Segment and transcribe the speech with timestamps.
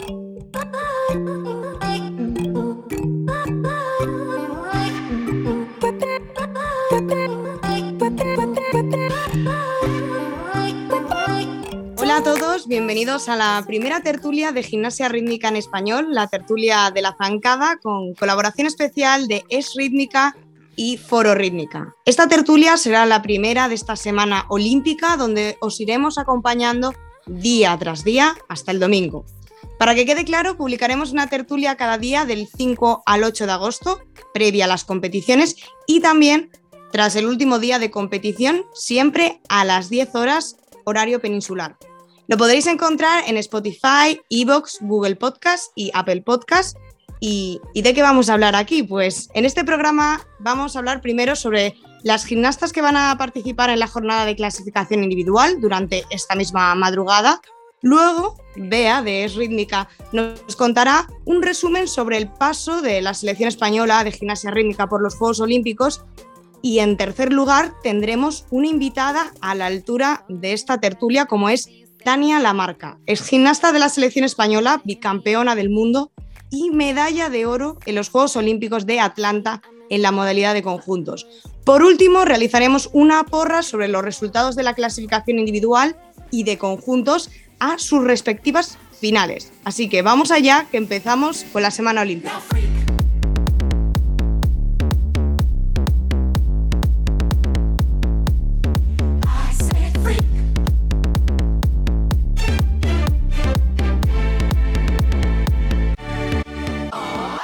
[0.00, 0.10] Hola
[12.16, 17.02] a todos, bienvenidos a la primera tertulia de gimnasia rítmica en español, la tertulia de
[17.02, 20.36] la zancada con colaboración especial de Es Rítmica
[20.76, 21.96] y Foro Rítmica.
[22.04, 26.94] Esta tertulia será la primera de esta semana olímpica donde os iremos acompañando
[27.26, 29.24] día tras día hasta el domingo.
[29.78, 34.00] Para que quede claro, publicaremos una tertulia cada día del 5 al 8 de agosto,
[34.34, 35.56] previa a las competiciones,
[35.86, 36.50] y también
[36.90, 41.76] tras el último día de competición, siempre a las 10 horas, horario peninsular.
[42.26, 46.76] Lo podréis encontrar en Spotify, Evox, Google Podcast y Apple Podcast.
[47.20, 48.82] ¿Y, ¿Y de qué vamos a hablar aquí?
[48.82, 53.70] Pues en este programa vamos a hablar primero sobre las gimnastas que van a participar
[53.70, 57.40] en la jornada de clasificación individual durante esta misma madrugada.
[57.82, 63.48] Luego, Bea, de Es Rítmica, nos contará un resumen sobre el paso de la selección
[63.48, 66.04] española de gimnasia rítmica por los Juegos Olímpicos.
[66.60, 71.68] Y en tercer lugar, tendremos una invitada a la altura de esta tertulia, como es
[72.02, 72.98] Tania Lamarca.
[73.06, 76.10] Es gimnasta de la selección española, bicampeona del mundo
[76.50, 81.26] y medalla de oro en los Juegos Olímpicos de Atlanta en la modalidad de conjuntos.
[81.64, 85.96] Por último, realizaremos una porra sobre los resultados de la clasificación individual
[86.30, 89.52] y de conjuntos a sus respectivas finales.
[89.64, 92.40] Así que vamos allá, que empezamos con la Semana Olímpica.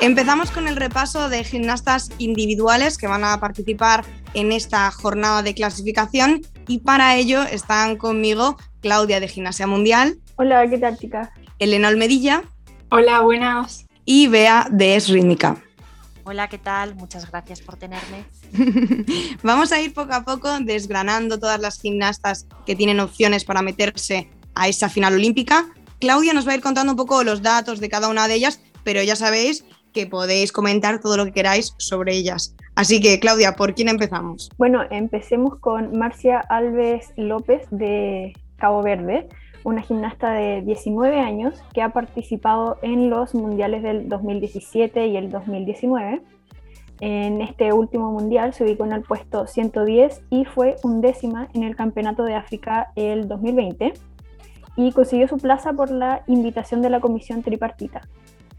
[0.04, 5.54] Empezamos con el repaso de gimnastas individuales que van a participar en esta jornada de
[5.54, 10.18] clasificación y para ello están conmigo Claudia de Gimnasia Mundial.
[10.36, 11.30] Hola, ¿qué tal chicas?
[11.58, 12.42] Elena Olmedilla.
[12.90, 13.86] Hola, buenas.
[14.04, 15.56] Y Bea de Es Rítmica.
[16.24, 16.94] Hola, ¿qué tal?
[16.94, 18.26] Muchas gracias por tenerme.
[19.42, 24.28] Vamos a ir poco a poco desgranando todas las gimnastas que tienen opciones para meterse
[24.54, 25.64] a esa final olímpica.
[25.98, 28.60] Claudia nos va a ir contando un poco los datos de cada una de ellas,
[28.82, 29.64] pero ya sabéis
[29.94, 32.54] que podéis comentar todo lo que queráis sobre ellas.
[32.74, 34.50] Así que, Claudia, ¿por quién empezamos?
[34.58, 39.28] Bueno, empecemos con Marcia Alves López de Cabo Verde,
[39.64, 45.30] una gimnasta de 19 años que ha participado en los mundiales del 2017 y el
[45.30, 46.22] 2019.
[47.00, 51.76] En este último mundial se ubicó en el puesto 110 y fue undécima en el
[51.76, 53.94] Campeonato de África el 2020
[54.76, 58.02] y consiguió su plaza por la invitación de la Comisión Tripartita.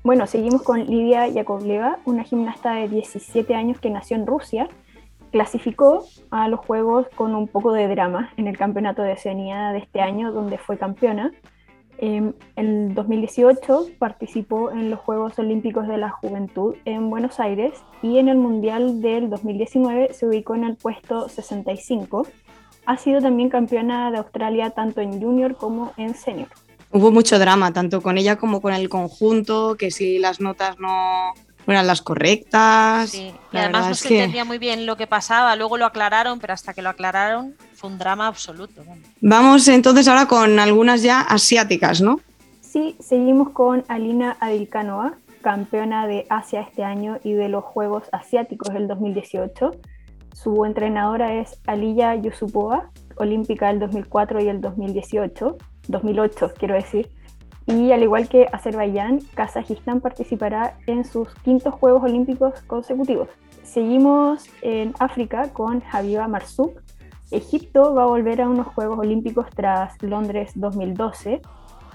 [0.03, 4.67] Bueno, seguimos con Lidia Yakovleva, una gimnasta de 17 años que nació en Rusia.
[5.35, 9.79] Clasificó a los Juegos con un poco de drama en el Campeonato de Oceanía de
[9.79, 11.33] este año, donde fue campeona.
[11.97, 18.17] En el 2018 participó en los Juegos Olímpicos de la Juventud en Buenos Aires y
[18.17, 22.25] en el Mundial del 2019 se ubicó en el puesto 65.
[22.85, 26.47] Ha sido también campeona de Australia tanto en junior como en senior
[26.91, 31.33] hubo mucho drama, tanto con ella como con el conjunto, que si las notas no
[31.73, 33.09] eran las correctas.
[33.09, 36.53] Sí, y además no se entendía muy bien lo que pasaba, luego lo aclararon, pero
[36.53, 38.83] hasta que lo aclararon fue un drama absoluto.
[39.21, 42.19] Vamos entonces ahora con algunas ya asiáticas, ¿no?
[42.61, 48.73] Sí, seguimos con Alina Adilkanova, campeona de Asia este año y de los Juegos Asiáticos
[48.73, 49.71] del 2018.
[50.33, 55.57] Su entrenadora es Aliya Yusupova, olímpica del 2004 y el 2018.
[55.87, 57.09] 2008 quiero decir.
[57.67, 63.29] Y al igual que Azerbaiyán, Kazajistán participará en sus quintos Juegos Olímpicos consecutivos.
[63.63, 66.79] Seguimos en África con Habiba Marzouk.
[67.31, 71.41] Egipto va a volver a unos Juegos Olímpicos tras Londres 2012.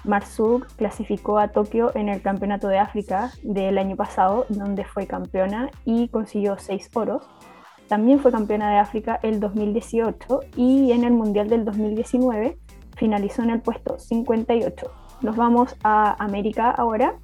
[0.04, 5.70] Marzouk clasificó a Tokio en el Campeonato de África del año pasado, donde fue campeona
[5.84, 7.28] y consiguió seis oros.
[7.86, 12.59] También fue campeona de África el 2018 y en el Mundial del 2019
[12.97, 14.99] finalizó en el puesto 58.
[15.22, 17.14] Nos vamos a América ahora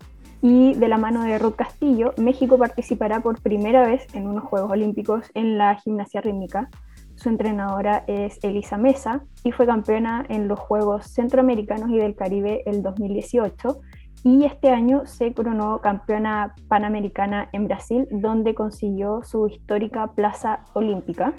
[0.43, 4.71] y de la mano de Rod Castillo, México participará por primera vez en unos Juegos
[4.71, 6.69] Olímpicos en la gimnasia rítmica.
[7.15, 12.63] Su entrenadora es Elisa Mesa y fue campeona en los Juegos Centroamericanos y del Caribe
[12.67, 13.81] el 2018
[14.25, 21.33] y este año se coronó campeona panamericana en Brasil donde consiguió su histórica plaza olímpica.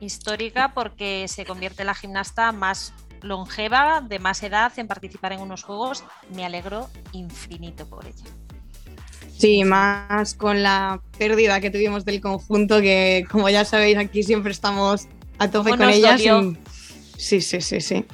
[0.00, 2.92] Histórica porque se convierte en la gimnasta más
[3.22, 6.04] longeva, de más edad, en participar en unos juegos,
[6.34, 8.24] me alegro infinito por ella.
[9.36, 14.50] Sí, más con la pérdida que tuvimos del conjunto, que como ya sabéis, aquí siempre
[14.50, 15.06] estamos
[15.38, 16.20] a tope con ellas.
[17.16, 18.04] Sí, sí, sí, sí.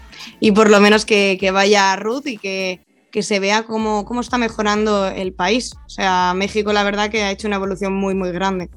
[0.41, 2.81] Y por lo menos que, vaya Ruth y que,
[3.11, 5.75] que se vea cómo, cómo está mejorando el país.
[5.87, 8.69] O sea, México la verdad que ha hecho una evolución muy, muy grande.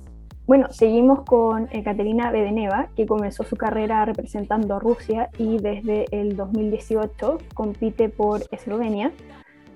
[0.48, 6.38] Bueno, seguimos con Ekaterina Bedeneva, que comenzó su carrera representando a Rusia y desde el
[6.38, 9.12] 2018 compite por Eslovenia.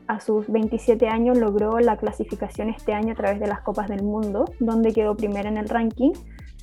[0.07, 4.01] A sus 27 años logró la clasificación este año a través de las Copas del
[4.01, 6.13] Mundo, donde quedó primera en el ranking,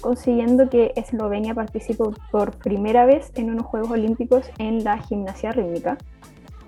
[0.01, 5.99] consiguiendo que Eslovenia participe por primera vez en unos Juegos Olímpicos en la gimnasia rítmica.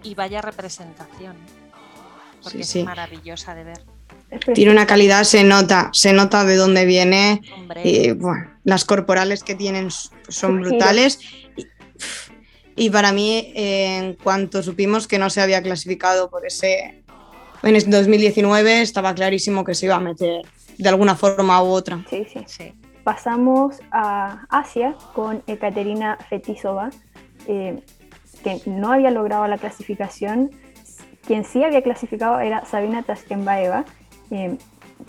[0.03, 1.37] Y vaya representación,
[2.43, 4.00] porque es maravillosa de ver.
[4.55, 7.43] Tiene una calidad, se nota, se nota de dónde viene.
[7.85, 8.11] Y,
[8.65, 9.89] las corporales que tienen
[10.29, 11.21] son brutales.
[12.77, 17.03] Y, para mí, en cuanto supimos que no se había clasificado por ese.
[17.63, 20.43] En 2019 estaba clarísimo que se iba a meter
[20.79, 22.03] de alguna forma u otra.
[22.09, 22.41] Sí, sí.
[22.47, 22.73] sí.
[23.05, 26.91] Pasamos a Asia con Ekaterina Fetisova,
[27.47, 27.83] eh,
[28.45, 30.51] que no había logrado la clasificación.
[31.27, 33.85] Quien sí había clasificado era Sabina Tashkenbaeva
[34.31, 34.59] eh,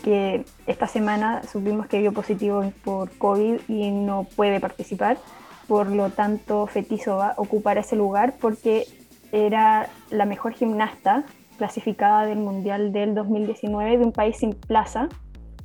[0.04, 5.18] que esta semana supimos que dio positivo por COVID y no puede participar.
[5.68, 8.88] Por lo tanto, Fetisova ocupará ese lugar porque
[9.32, 11.24] era la mejor gimnasta
[11.58, 15.10] clasificada del Mundial del 2019 de un país sin plaza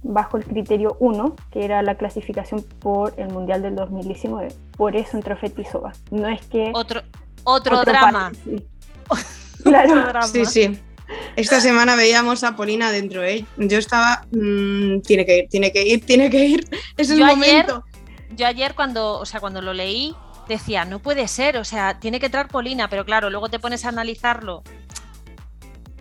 [0.02, 4.48] bajo el criterio 1, que era la clasificación por el Mundial del 2019.
[4.76, 5.92] Por eso entró Fetisova.
[6.10, 6.70] No es que...
[6.74, 7.02] Otro,
[7.44, 8.32] otro, drama.
[9.64, 10.22] Claro.
[10.22, 10.78] Sí, sí.
[11.36, 13.44] Esta semana veíamos a Polina dentro, ¿eh?
[13.56, 17.84] Yo estaba, mm, tiene que ir, tiene que ir, tiene que ir, es el momento.
[18.34, 20.14] yo ayer cuando, o sea, cuando lo leí,
[20.48, 23.84] decía, no puede ser, o sea, tiene que entrar Polina, pero claro, luego te pones
[23.84, 24.62] a analizarlo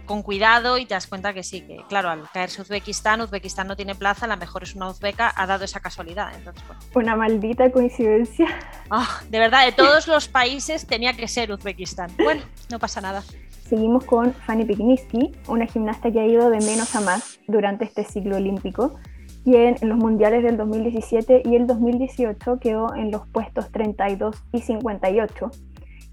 [0.06, 3.75] con cuidado y te das cuenta que sí, que claro, al caerse Uzbekistán, Uzbekistán no
[3.75, 6.31] tiene plaza, la mejor es una uzbeca, ha dado esa casualidad.
[6.36, 6.63] Entonces,
[6.94, 8.48] Una maldita coincidencia.
[8.90, 12.12] Ah, de verdad, de todos los países tenía que ser Uzbekistán.
[12.18, 13.24] Bueno, no pasa nada.
[13.68, 18.04] Seguimos con Fanny Pikniski, una gimnasta que ha ido de menos a más durante este
[18.04, 19.00] ciclo olímpico,
[19.44, 24.62] quien en los mundiales del 2017 y el 2018 quedó en los puestos 32 y
[24.62, 25.50] 58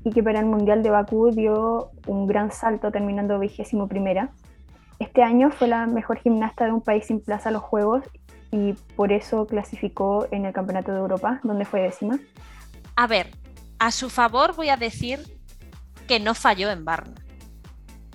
[0.05, 4.31] y que para el Mundial de Bakú dio un gran salto terminando vigésimo primera.
[4.99, 8.03] Este año fue la mejor gimnasta de un país sin plaza a los Juegos
[8.51, 12.19] y por eso clasificó en el Campeonato de Europa, donde fue décima.
[12.97, 13.29] A ver,
[13.79, 15.21] a su favor voy a decir
[16.09, 17.15] que no falló en Barna.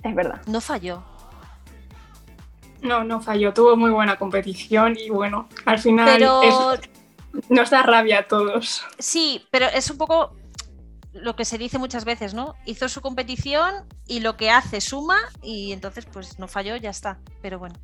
[0.02, 0.40] Es verdad.
[0.46, 1.02] No falló.
[2.82, 3.52] No, no falló.
[3.52, 6.20] Tuvo muy buena competición y bueno, al final
[7.48, 8.84] nos da rabia a todos.
[8.98, 10.34] Sí, pero es un poco
[11.12, 12.54] lo que se dice muchas veces, ¿no?
[12.64, 13.74] Hizo su competición
[14.06, 17.18] y lo que hace suma y entonces pues no falló, ya está.
[17.42, 17.74] Pero bueno.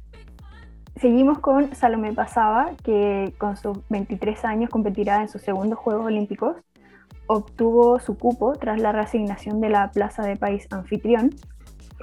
[1.00, 6.56] Seguimos con Salomé Pasaba, que con sus 23 años competirá en sus segundos Juegos Olímpicos.
[7.26, 11.34] Obtuvo su cupo tras la reasignación de la plaza de país anfitrión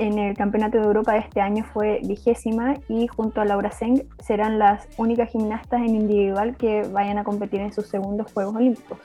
[0.02, 4.10] en el Campeonato de Europa de este año fue vigésima y junto a Laura Seng
[4.20, 8.98] serán las únicas gimnastas en individual que vayan a competir en sus segundos Juegos Olímpicos.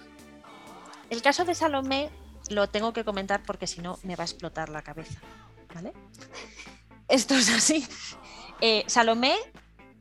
[1.11, 2.09] El caso de Salomé
[2.49, 5.21] lo tengo que comentar porque si no me va a explotar la cabeza.
[5.75, 5.93] ¿Vale?
[7.09, 7.87] Esto es así.
[8.63, 9.35] Eh, Salomé,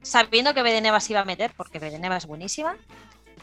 [0.01, 2.77] sabiendo que Bedeneva se iba a meter, porque Bedeneva es buenísima,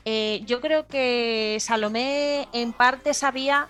[0.07, 3.69] eh, yo creo que Salomé en parte sabía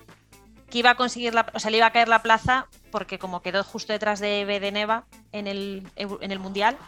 [0.71, 3.43] que iba a conseguir la, o sea, le iba a caer la plaza porque como
[3.43, 6.79] quedó justo detrás de Bedeneva en el, en el Mundial,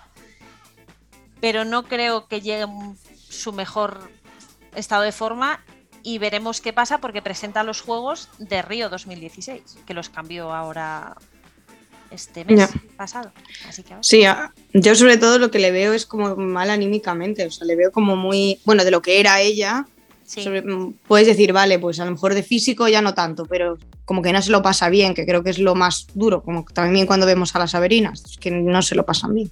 [1.40, 2.66] pero no creo que llegue
[3.28, 4.08] su mejor
[4.76, 5.64] estado de forma
[6.04, 11.16] y veremos qué pasa porque presenta los Juegos de Río 2016, que los cambió ahora
[12.10, 13.32] este mes pasado.
[14.00, 14.24] Sí,
[14.72, 17.90] yo sobre todo lo que le veo es como mal anímicamente, o sea, le veo
[17.90, 19.86] como muy, bueno, de lo que era ella,
[20.36, 24.22] Mm, puedes decir, vale, pues a lo mejor de físico ya no tanto, pero como
[24.22, 27.06] que no se lo pasa bien, que creo que es lo más duro, como también
[27.06, 29.50] cuando vemos a las Averinas, que no se lo pasan bien.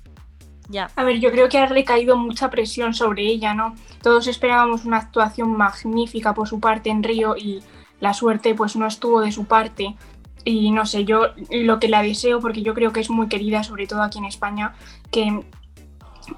[0.69, 0.91] Ya.
[0.97, 3.75] A ver, yo creo que ha recaído mucha presión sobre ella, ¿no?
[4.03, 7.63] Todos esperábamos una actuación magnífica por su parte en Río y
[8.01, 9.97] la suerte pues no estuvo de su parte.
[10.45, 13.63] Y no sé, yo lo que la deseo, porque yo creo que es muy querida,
[13.63, 14.75] sobre todo aquí en España,
[15.11, 15.45] que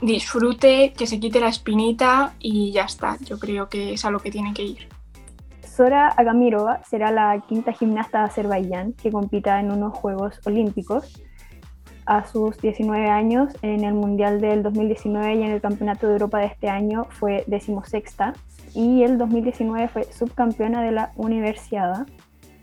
[0.07, 3.17] disfrute, que se quite la espinita y ya está.
[3.25, 4.89] Yo creo que es a lo que tiene que ir.
[5.63, 11.21] Sora Agamirova será la quinta gimnasta de Azerbaiyán que compita en unos Juegos Olímpicos.
[12.07, 16.39] A sus 19 años, en el Mundial del 2019 y en el Campeonato de Europa
[16.39, 18.35] de este año fue decimosexta
[18.75, 22.05] y el 2019 fue subcampeona de la Universiada.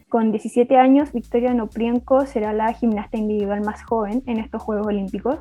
[0.10, 5.40] Con 17 años, Victoria Noprienko será la gimnasta individual más joven en estos Juegos Olímpicos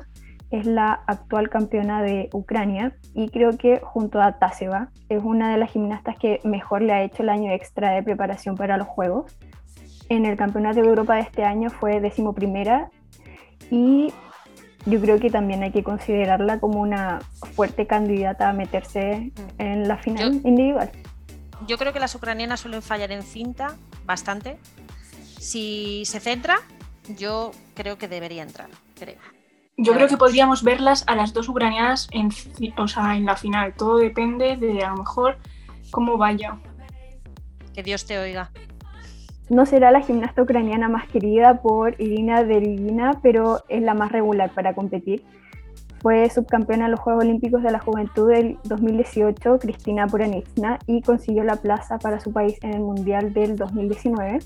[0.51, 5.57] es la actual campeona de Ucrania y creo que junto a Taseva es una de
[5.57, 9.37] las gimnastas que mejor le ha hecho el año extra de preparación para los Juegos.
[10.09, 12.89] En el Campeonato de Europa de este año fue decimoprimera
[13.69, 14.13] y
[14.85, 17.19] yo creo que también hay que considerarla como una
[17.53, 20.91] fuerte candidata a meterse en la final individual.
[21.65, 24.57] Yo creo que las ucranianas suelen fallar en cinta bastante.
[25.39, 26.57] Si se centra,
[27.17, 29.40] yo creo que debería entrar, creo.
[29.83, 32.29] Yo creo que podríamos verlas a las dos ucranianas en,
[32.77, 33.73] o sea, en la final.
[33.75, 35.37] Todo depende de a lo mejor
[35.89, 36.59] cómo vaya.
[37.73, 38.51] Que Dios te oiga.
[39.49, 44.51] No será la gimnasta ucraniana más querida por Irina Derivina, pero es la más regular
[44.53, 45.25] para competir.
[45.99, 51.43] Fue subcampeona en los Juegos Olímpicos de la Juventud del 2018, Cristina Puranitsna, y consiguió
[51.43, 54.39] la plaza para su país en el Mundial del 2019.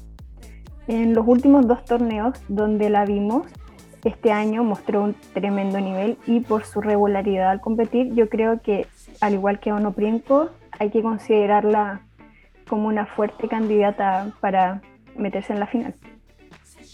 [0.87, 3.47] En los últimos dos torneos donde la vimos,
[4.05, 8.87] este año mostró un tremendo nivel y por su regularidad al competir, yo creo que
[9.19, 12.01] al igual que Onoprienko, hay que considerarla
[12.67, 14.81] como una fuerte candidata para
[15.17, 15.95] meterse en la final.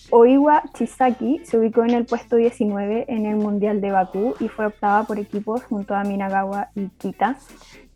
[0.10, 4.66] Oiwa Chisaki se ubicó en el puesto 19 en el Mundial de Bakú y fue
[4.66, 7.38] optada por equipos junto a Minagawa y Kita.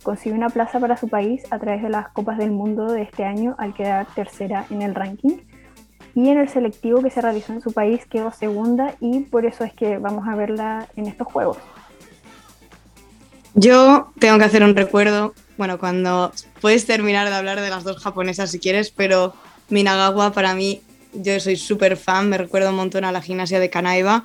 [0.04, 3.26] Consiguió una plaza para su país a través de las Copas del Mundo de este
[3.26, 5.40] año al quedar tercera en el ranking
[6.16, 9.66] y en el selectivo que se realizó en su país quedó segunda y por eso
[9.66, 11.58] es que vamos a verla en estos juegos.
[13.54, 16.32] Yo tengo que hacer un recuerdo, bueno, cuando
[16.62, 19.34] puedes terminar de hablar de las dos japonesas si quieres, pero
[19.70, 20.82] Minagawa para mí,
[21.14, 24.24] yo soy súper fan, me recuerdo un montón a la gimnasia de Kanaiba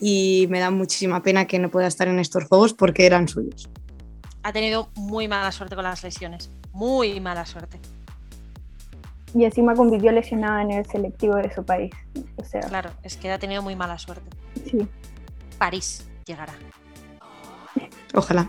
[0.00, 3.68] y me da muchísima pena que no pueda estar en estos juegos porque eran suyos.
[4.44, 7.80] Ha tenido muy mala suerte con las lesiones, muy mala suerte
[9.34, 11.92] y encima compitió lesionada en el selectivo de su país.
[12.36, 14.30] O sea, claro, es que ha tenido muy mala suerte.
[14.64, 14.88] Sí.
[15.58, 16.54] París llegará.
[18.14, 18.48] Ojalá.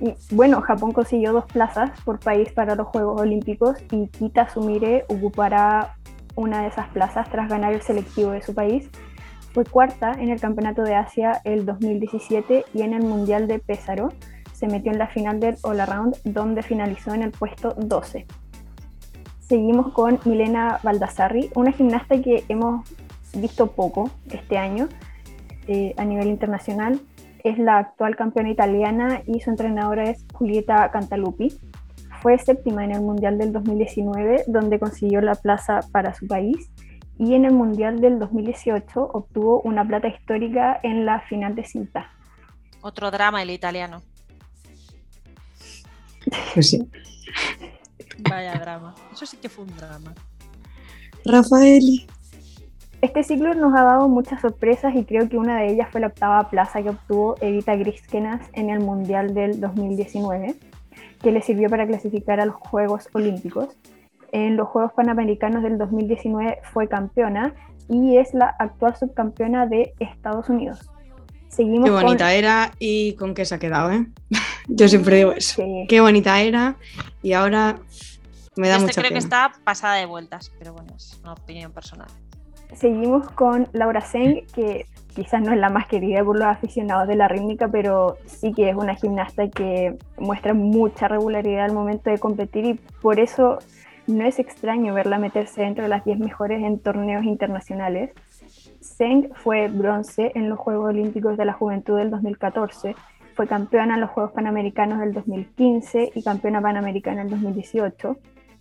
[0.00, 5.04] Y, bueno, Japón consiguió dos plazas por país para los Juegos Olímpicos y Kita Sumire
[5.08, 5.96] ocupará
[6.34, 8.90] una de esas plazas tras ganar el selectivo de su país.
[9.54, 14.12] Fue cuarta en el Campeonato de Asia el 2017 y en el Mundial de Pésaro
[14.52, 18.26] se metió en la final del All Around donde finalizó en el puesto 12
[19.54, 22.90] seguimos con Milena Baldassarri, una gimnasta que hemos
[23.34, 24.88] visto poco este año
[25.68, 27.00] eh, a nivel internacional.
[27.44, 31.56] Es la actual campeona italiana y su entrenadora es Julieta Cantalupi.
[32.20, 36.72] Fue séptima en el Mundial del 2019, donde consiguió la plaza para su país.
[37.16, 42.10] Y en el Mundial del 2018 obtuvo una plata histórica en la final de cinta.
[42.82, 44.02] Otro drama el italiano.
[46.54, 46.88] Pues sí.
[48.18, 48.94] Vaya drama.
[49.12, 50.14] Eso sí que fue un drama.
[51.24, 52.06] Rafaeli.
[53.00, 56.06] Este ciclo nos ha dado muchas sorpresas y creo que una de ellas fue la
[56.06, 60.54] octava plaza que obtuvo Evita Griskenas en el Mundial del 2019,
[61.22, 63.76] que le sirvió para clasificar a los Juegos Olímpicos.
[64.32, 67.54] En los Juegos Panamericanos del 2019 fue campeona
[67.88, 70.90] y es la actual subcampeona de Estados Unidos.
[71.54, 74.06] Seguimos qué bonita era y con qué se ha quedado, ¿eh?
[74.66, 75.62] Yo siempre digo eso.
[75.88, 76.76] Qué bonita era
[77.22, 77.78] y ahora
[78.56, 82.08] me da este creo que está pasada de vueltas, pero bueno, es una opinión personal.
[82.74, 87.14] Seguimos con Laura Seng, que quizás no es la más querida por los aficionados de
[87.14, 92.18] la rítmica, pero sí que es una gimnasta que muestra mucha regularidad al momento de
[92.18, 93.58] competir y por eso
[94.08, 98.10] no es extraño verla meterse dentro de las 10 mejores en torneos internacionales.
[98.80, 102.94] Seng fue bronce en los Juegos Olímpicos de la Juventud del 2014,
[103.34, 108.16] fue campeona en los Juegos Panamericanos del 2015 y campeona panamericana en el 2018,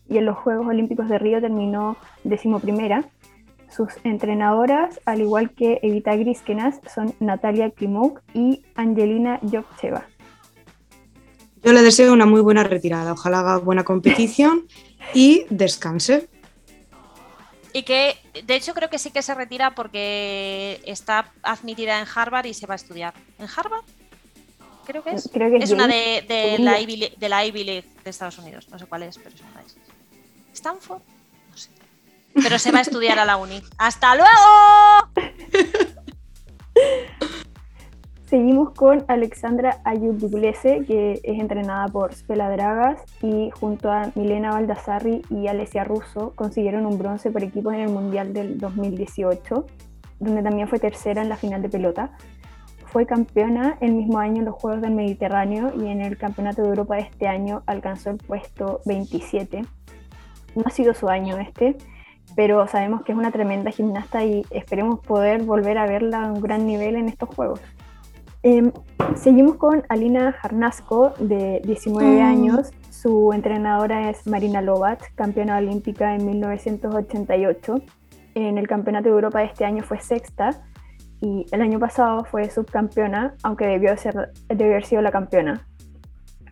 [0.10, 3.06] y en los Juegos Olímpicos de Río terminó decimoprimera.
[3.70, 10.06] Sus entrenadoras, al igual que Evita Griskenas, son Natalia Klimuk y Angelina Jovcheva.
[11.64, 14.64] Yo le deseo una muy buena retirada, ojalá haga buena competición
[15.14, 16.28] y descanse.
[17.74, 22.46] Y que, de hecho, creo que sí que se retira porque está admitida en Harvard
[22.46, 23.16] y se va a estudiar.
[23.40, 23.84] ¿En Harvard?
[24.86, 25.26] Creo que es.
[25.26, 28.70] es, una de, la Ivy, de la Ivy League de Estados Unidos.
[28.70, 29.82] No sé cuál es, pero es una de esas.
[30.54, 31.02] ¿Stanford?
[31.50, 31.70] No sé.
[32.36, 33.62] Pero se va a estudiar a la uni.
[33.78, 35.10] ¡Hasta luego!
[38.34, 45.22] Seguimos con Alexandra Ayuduglese, que es entrenada por Spela Dragas y junto a Milena Baldassarri
[45.30, 49.68] y Alessia Russo consiguieron un bronce por equipos en el Mundial del 2018,
[50.20, 52.18] donde también fue tercera en la final de pelota.
[52.88, 56.70] Fue campeona el mismo año en los Juegos del Mediterráneo y en el Campeonato de
[56.70, 59.62] Europa de este año alcanzó el puesto 27.
[60.56, 61.78] No ha sido su año este,
[62.36, 66.42] pero sabemos que es una tremenda gimnasta y esperemos poder volver a verla a un
[66.42, 67.62] gran nivel en estos Juegos.
[68.46, 68.74] Em,
[69.16, 72.22] seguimos con Alina Jarnasco, de 19 mm.
[72.22, 72.74] años.
[72.90, 77.76] Su entrenadora es Marina Lovat, campeona olímpica en 1988.
[78.36, 80.62] En el Campeonato de Europa de este año fue sexta
[81.22, 85.66] y el año pasado fue subcampeona, aunque debió, ser, debió haber sido la campeona.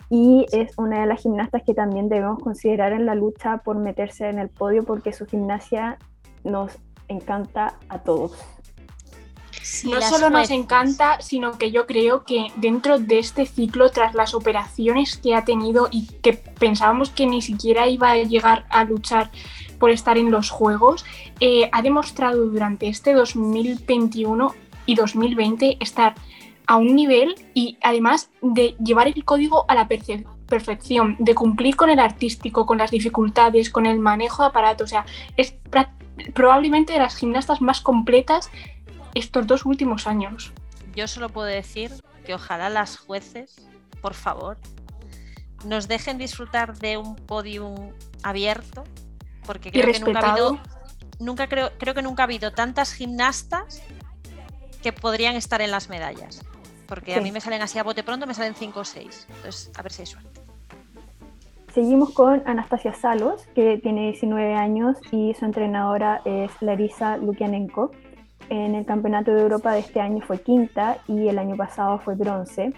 [0.10, 4.30] Y es una de las gimnastas que también debemos considerar en la lucha por meterse
[4.30, 5.98] en el podio porque su gimnasia
[6.46, 6.78] nos
[7.10, 8.61] encanta a todos
[9.86, 14.34] no solo nos encanta, sino que yo creo que dentro de este ciclo, tras las
[14.34, 19.32] operaciones que ha tenido y que pensábamos que ni siquiera iba a llegar a luchar
[19.80, 21.06] por estar en los Juegos,
[21.40, 24.54] eh, ha demostrado durante este 2021
[24.86, 26.16] y 2020 estar
[26.68, 31.90] a un nivel y además de llevar el código a la perfección, de cumplir con
[31.90, 34.86] el artístico, con las dificultades, con el manejo de aparatos.
[34.86, 35.06] O sea,
[35.38, 35.56] es
[36.34, 38.50] probablemente de las gimnastas más completas
[39.16, 40.54] estos dos últimos años.
[40.96, 41.92] Yo solo puedo decir
[42.26, 43.56] que ojalá las jueces,
[44.02, 44.58] por favor,
[45.66, 47.92] nos dejen disfrutar de un podium
[48.24, 48.84] abierto,
[49.46, 50.60] porque creo que nunca ha habido,
[51.20, 53.82] nunca creo, creo que nunca ha habido tantas gimnastas
[54.82, 56.44] que podrían estar en las medallas.
[56.88, 59.28] Porque a mí me salen así a bote pronto, me salen 5 o 6.
[59.30, 60.42] Entonces, a ver si hay suerte.
[61.74, 67.92] Seguimos con Anastasia Salos, que tiene 19 años y su entrenadora es Larisa Lukianenko
[68.50, 72.16] en el Campeonato de Europa de este año fue quinta y el año pasado fue
[72.16, 72.74] bronce.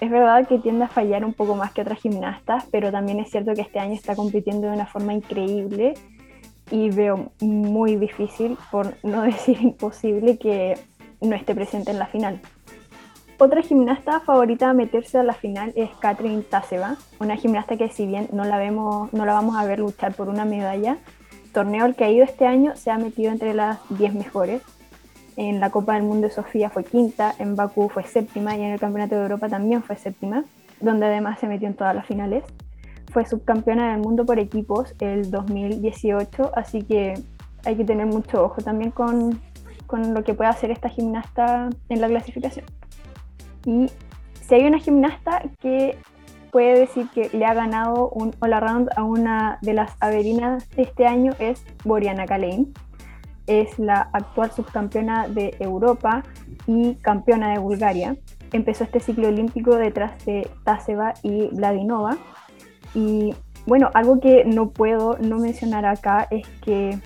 [0.00, 3.30] Es verdad que tiende a fallar un poco más que otras gimnastas, pero también es
[3.30, 5.94] cierto que este año está compitiendo de una forma increíble
[6.70, 10.78] y veo muy difícil, por no decir imposible, que
[11.20, 12.40] no esté presente en la final.
[13.38, 18.06] Otra gimnasta favorita a meterse a la final es Katrin Taseva, una gimnasta que si
[18.06, 20.96] bien no la, vemos, no la vamos a ver luchar por una medalla,
[21.52, 24.62] torneo al que ha ido este año se ha metido entre las 10 mejores
[25.36, 28.72] en la Copa del Mundo de Sofía fue quinta, en Bakú fue séptima y en
[28.72, 30.44] el Campeonato de Europa también fue séptima,
[30.80, 32.44] donde además se metió en todas las finales.
[33.12, 37.14] Fue subcampeona del mundo por equipos el 2018, así que
[37.64, 39.40] hay que tener mucho ojo también con,
[39.86, 42.64] con lo que puede hacer esta gimnasta en la clasificación.
[43.64, 43.90] Y
[44.40, 45.98] si hay una gimnasta que
[46.50, 50.82] puede decir que le ha ganado un all around a una de las averinas de
[50.82, 52.72] este año es Boriana Kalein
[53.46, 56.22] es la actual subcampeona de Europa
[56.66, 58.16] y campeona de Bulgaria.
[58.52, 62.16] Empezó este ciclo olímpico detrás de Taseva y Vladinova.
[62.94, 63.34] Y
[63.66, 66.98] bueno, algo que no puedo no mencionar acá es que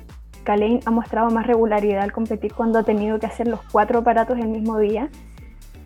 [0.44, 4.38] Kalein ha mostrado más regularidad al competir cuando ha tenido que hacer los cuatro aparatos
[4.38, 5.09] el mismo día.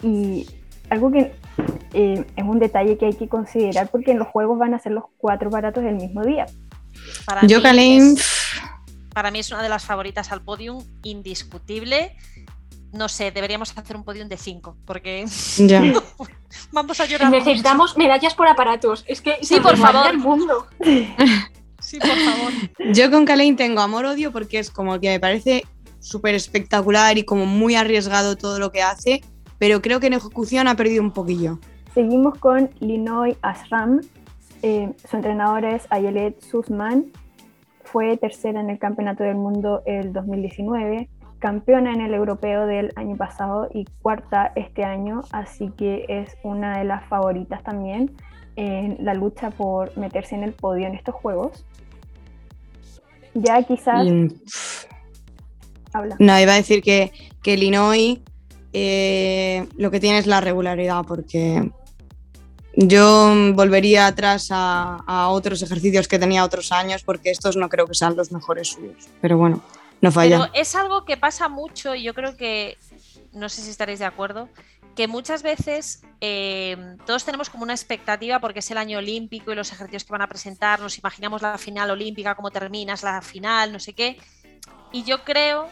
[0.03, 0.47] Y
[0.91, 1.33] algo que
[1.93, 4.93] eh, es un detalle que hay que considerar porque en los juegos van a ser
[4.93, 6.47] los cuatro aparatos el mismo día.
[7.47, 8.17] Yo, Kalein
[9.15, 12.17] para mí es una de las favoritas al podium, indiscutible.
[12.93, 15.25] No sé, deberíamos hacer un podium de 5, porque
[15.59, 15.83] ya.
[16.73, 17.31] vamos a llorar.
[17.31, 19.05] Necesitamos medallas por aparatos.
[19.07, 20.11] Es que sí, por favor.
[20.11, 20.67] El mundo.
[21.81, 22.53] sí, por favor.
[22.93, 25.65] Yo con Kalein tengo amor-odio porque es como que me parece
[26.01, 29.23] súper espectacular y como muy arriesgado todo lo que hace,
[29.59, 31.59] pero creo que en ejecución ha perdido un poquillo.
[31.95, 34.01] Seguimos con Linoy Asram.
[34.63, 37.13] Eh, su entrenadora es Ayelet Sussman
[37.95, 43.17] fue tercera en el Campeonato del Mundo el 2019, campeona en el europeo del año
[43.17, 48.11] pasado y cuarta este año, así que es una de las favoritas también
[48.57, 51.65] en la lucha por meterse en el podio en estos juegos.
[53.33, 54.05] Ya quizás...
[55.93, 56.17] Habla.
[56.19, 57.13] No, iba a decir que,
[57.45, 58.19] que Illinois
[58.73, 61.71] eh, lo que tiene es la regularidad, porque
[62.77, 67.95] yo volvería atrás a, otros ejercicios que tenía otros años porque estos no creo que
[67.95, 69.09] sean los mejores suyos.
[69.21, 69.63] Pero bueno,
[70.01, 70.51] no falla.
[70.55, 72.79] es algo que pasa mucho y yo creo que,
[73.33, 74.49] no sé si estaréis de acuerdo,
[74.95, 79.57] que muchas veces eh, todos tenemos como una expectativa porque es el año olímpico y
[79.57, 83.73] los ejercicios que van a presentar, nos imaginamos la final olímpica, cómo terminas la final,
[83.73, 84.19] no sé qué.
[84.93, 85.69] Y yo creo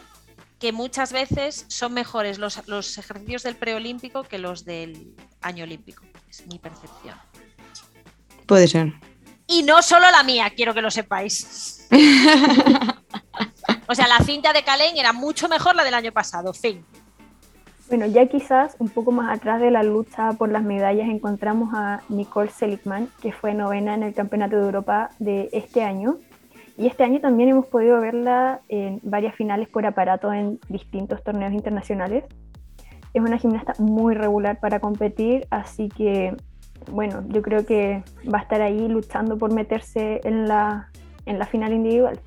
[0.59, 6.03] que muchas veces son mejores los, los ejercicios del preolímpico que los del año olímpico.
[6.33, 7.15] Es mi percepción.
[8.47, 8.95] Puede ser.
[9.47, 11.87] Y no solo la mía, quiero que lo sepáis.
[13.87, 16.87] o sea, la cinta de Calén era mucho mejor la del año pasado, fin.
[17.89, 22.01] Bueno, ya quizás un poco más atrás de la lucha por las medallas encontramos a
[22.09, 26.17] Nicole Seligman, que fue novena en el Campeonato de Europa de este año.
[26.79, 31.53] Y este año también hemos podido verla en varias finales por aparato en distintos torneos
[31.53, 32.25] internacionales
[33.15, 36.35] es una gimnasta muy regular para competir, así que
[36.91, 40.91] bueno, yo creo que va a estar ahí luchando por meterse en la,
[41.27, 42.21] en la final individual.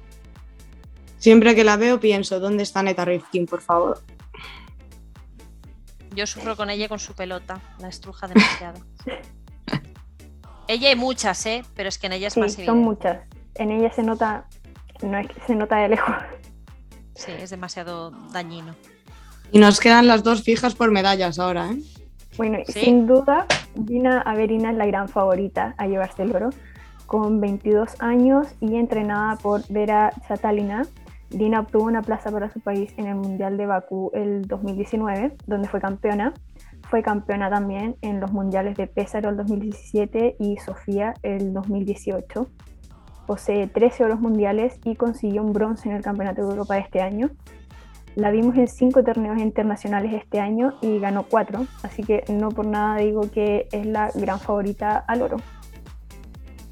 [1.17, 4.01] Siempre que la veo pienso, ¿dónde está Neta Rifkin, por favor?
[6.13, 8.79] Yo sufro con ella con su pelota, la estruja demasiado.
[10.67, 11.63] ella hay muchas, ¿eh?
[11.75, 13.19] Pero es que en ella es más Son muchas.
[13.55, 14.45] En ella se nota,
[15.01, 16.15] no es que se nota de lejos.
[17.15, 18.75] Sí, es demasiado dañino.
[19.51, 21.79] Y nos quedan las dos fijas por medallas ahora, ¿eh?
[22.38, 22.81] Bueno, ¿Sí?
[22.81, 26.49] sin duda, Dina Averina es la gran favorita a llevarse el oro.
[27.05, 30.84] Con 22 años y entrenada por Vera Chatalina,
[31.29, 35.67] Dina obtuvo una plaza para su país en el Mundial de Bakú el 2019, donde
[35.67, 36.34] fue campeona.
[36.89, 42.47] Fue campeona también en los Mundiales de Pésaro el 2017 y Sofía el 2018.
[43.25, 47.01] Posee 13 oros mundiales y consiguió un bronce en el Campeonato de Europa de este
[47.01, 47.31] año.
[48.15, 52.65] La vimos en cinco torneos internacionales este año y ganó cuatro, así que no por
[52.65, 55.38] nada digo que es la gran favorita al oro.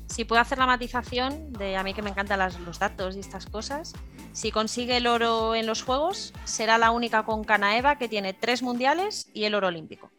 [0.08, 3.46] Si puedo hacer la matización de a mí que me encantan los datos y estas
[3.48, 3.94] cosas,
[4.32, 8.64] si consigue el oro en los Juegos, será la única con Canaeva que tiene tres
[8.64, 10.12] mundiales y el oro olímpico.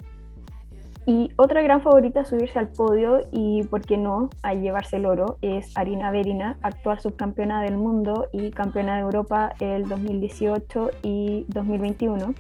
[1.06, 5.04] Y otra gran favorita a subirse al podio y, por qué no, a llevarse el
[5.04, 11.44] oro es Arina Verina, actual subcampeona del mundo y campeona de Europa el 2018 y
[11.48, 12.34] 2021.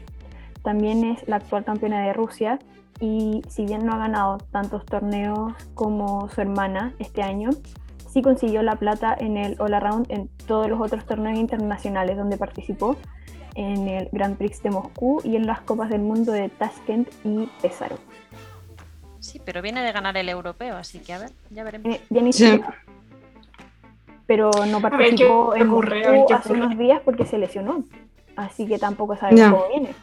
[0.62, 2.58] También es la actual campeona de Rusia
[3.00, 7.50] y si bien no ha ganado tantos torneos como su hermana este año,
[8.08, 12.38] sí consiguió la plata en el All Around en todos los otros torneos internacionales donde
[12.38, 12.96] participó,
[13.56, 17.48] en el Grand Prix de Moscú y en las Copas del Mundo de Tashkent y
[17.60, 17.96] Pesaro.
[19.24, 21.96] Sí, pero viene de ganar el europeo, así que a ver, ya veremos.
[21.96, 22.60] Eh, Sí.
[24.26, 26.66] Pero no ver participó en ocurre, ver Moscú qué hace ocurre.
[26.66, 27.84] unos días porque se lesionó.
[28.36, 29.94] Así que tampoco sabemos cómo viene.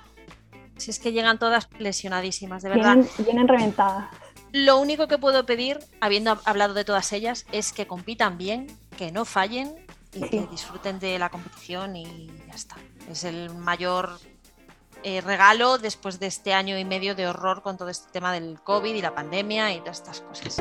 [0.78, 2.96] Si es que llegan todas lesionadísimas, de verdad.
[2.96, 4.06] Vienen, vienen reventadas.
[4.52, 9.12] Lo único que puedo pedir, habiendo hablado de todas ellas, es que compitan bien, que
[9.12, 9.74] no fallen
[10.14, 10.30] y Sí.
[10.30, 12.76] que disfruten de la competición y ya está.
[13.10, 14.18] Es el mayor
[15.04, 18.60] eh, regalo después de este año y medio de horror con todo este tema del
[18.62, 20.58] COVID y la pandemia y todas estas cosas.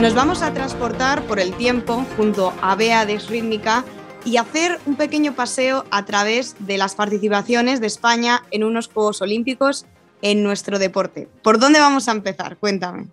[0.00, 3.84] Nos vamos a transportar por el tiempo junto a Bea de Rítmica
[4.24, 9.20] y hacer un pequeño paseo a través de las participaciones de España en unos Juegos
[9.20, 9.84] Olímpicos
[10.22, 11.28] en nuestro deporte.
[11.42, 12.56] ¿Por dónde vamos a empezar?
[12.56, 13.08] Cuéntame.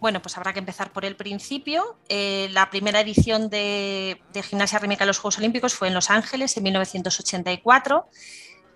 [0.00, 1.96] Bueno, pues habrá que empezar por el principio.
[2.08, 6.56] Eh, la primera edición de, gimnasia rítmica en los Juegos Olímpicos fue en Los Ángeles
[6.56, 8.06] en 1984.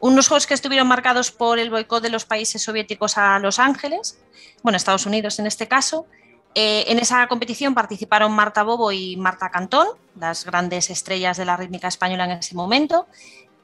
[0.01, 4.19] Unos Juegos que estuvieron marcados por el boicot de los países soviéticos a Los Ángeles,
[4.63, 6.07] bueno, Estados Unidos en este caso.
[6.55, 9.87] Eh, en esa competición participaron Marta Bobo y Marta Cantón,
[10.19, 13.07] las grandes estrellas de la rítmica española en ese momento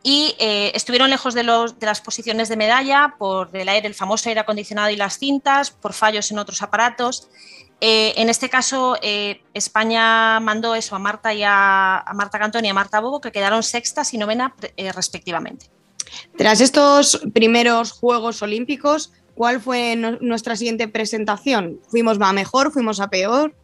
[0.02, 3.94] y eh, estuvieron lejos de, los, de, las posiciones de medalla por el aire, el
[3.94, 7.28] famoso aire acondicionado y las cintas, por fallos en otros aparatos.
[7.80, 12.64] Eh, en este caso, eh, España mandó eso a Marta y a, a, Marta Cantón
[12.64, 15.66] y a Marta Bobo, que quedaron sextas y novena eh, respectivamente.
[16.36, 21.80] Tras estos primeros Juegos Olímpicos, ¿cuál fue no, nuestra siguiente presentación?
[21.88, 22.72] ¿Fuimos a mejor?
[22.72, 23.54] ¿Fuimos a peor?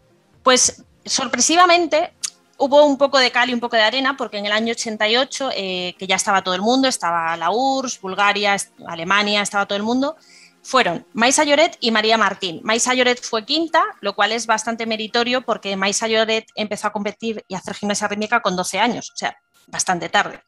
[0.44, 2.12] Pues sorpresivamente
[2.58, 5.50] hubo un poco de cal y un poco de arena, porque en el año 88,
[5.54, 9.82] eh, que ya estaba todo el mundo, estaba la URSS, Bulgaria, Alemania, estaba todo el
[9.82, 10.16] mundo,
[10.62, 12.60] fueron Maisa Lloret y María Martín.
[12.64, 17.44] Maisa Lloret fue quinta, lo cual es bastante meritorio porque Maisa Lloret empezó a competir
[17.48, 19.36] y a hacer gimnasia rítmica con 12 años, o sea,
[19.66, 20.42] bastante tarde.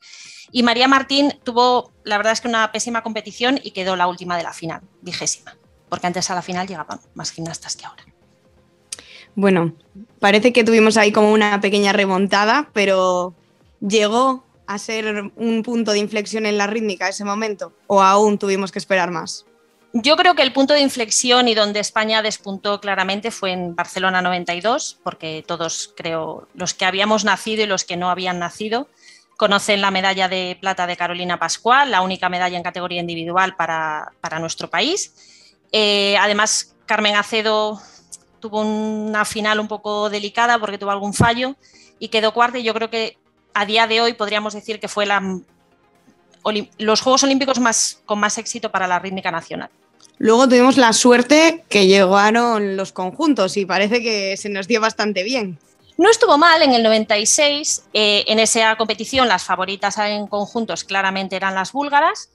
[0.52, 4.36] Y María Martín tuvo, la verdad es que una pésima competición y quedó la última
[4.36, 5.56] de la final, vigésima,
[5.88, 8.04] porque antes a la final llegaban más gimnastas que ahora.
[9.36, 9.74] Bueno,
[10.18, 13.34] parece que tuvimos ahí como una pequeña remontada, pero
[13.80, 18.72] llegó a ser un punto de inflexión en la rítmica ese momento, o aún tuvimos
[18.72, 19.44] que esperar más.
[19.92, 24.22] Yo creo que el punto de inflexión y donde España despuntó claramente fue en Barcelona
[24.22, 28.88] 92, porque todos, creo, los que habíamos nacido y los que no habían nacido,
[29.36, 34.12] conocen la medalla de plata de Carolina Pascual, la única medalla en categoría individual para,
[34.22, 35.12] para nuestro país.
[35.72, 37.80] Eh, además, Carmen Acedo
[38.40, 41.56] tuvo una final un poco delicada porque tuvo algún fallo
[41.98, 43.18] y quedó cuarta y yo creo que
[43.54, 45.22] a día de hoy podríamos decir que fue la,
[46.78, 49.70] los Juegos Olímpicos más, con más éxito para la rítmica nacional.
[50.18, 55.22] Luego tuvimos la suerte que llegaron los conjuntos y parece que se nos dio bastante
[55.22, 55.58] bien.
[55.98, 61.36] No estuvo mal en el 96, eh, en esa competición las favoritas en conjuntos claramente
[61.36, 62.30] eran las búlgaras,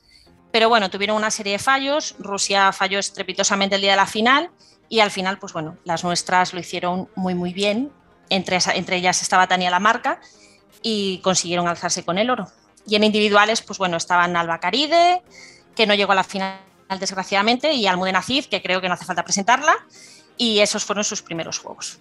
[0.52, 4.50] pero bueno, tuvieron una serie de fallos, Rusia falló estrepitosamente el día de la final
[4.92, 7.94] y al final, pues bueno, las nuestras lo hicieron muy muy bien,
[8.30, 10.20] entre, entre ellas estaba Tania Lamarca
[10.84, 12.50] y consiguieron alzarse con el oro.
[12.86, 15.22] Y en individuales, pues bueno, estaban Alba Caride,
[15.78, 16.60] que no llegó a la final
[17.00, 19.74] desgraciadamente, y Almudena Cid, que creo que no hace falta presentarla,
[20.36, 22.00] y esos fueron sus primeros juegos.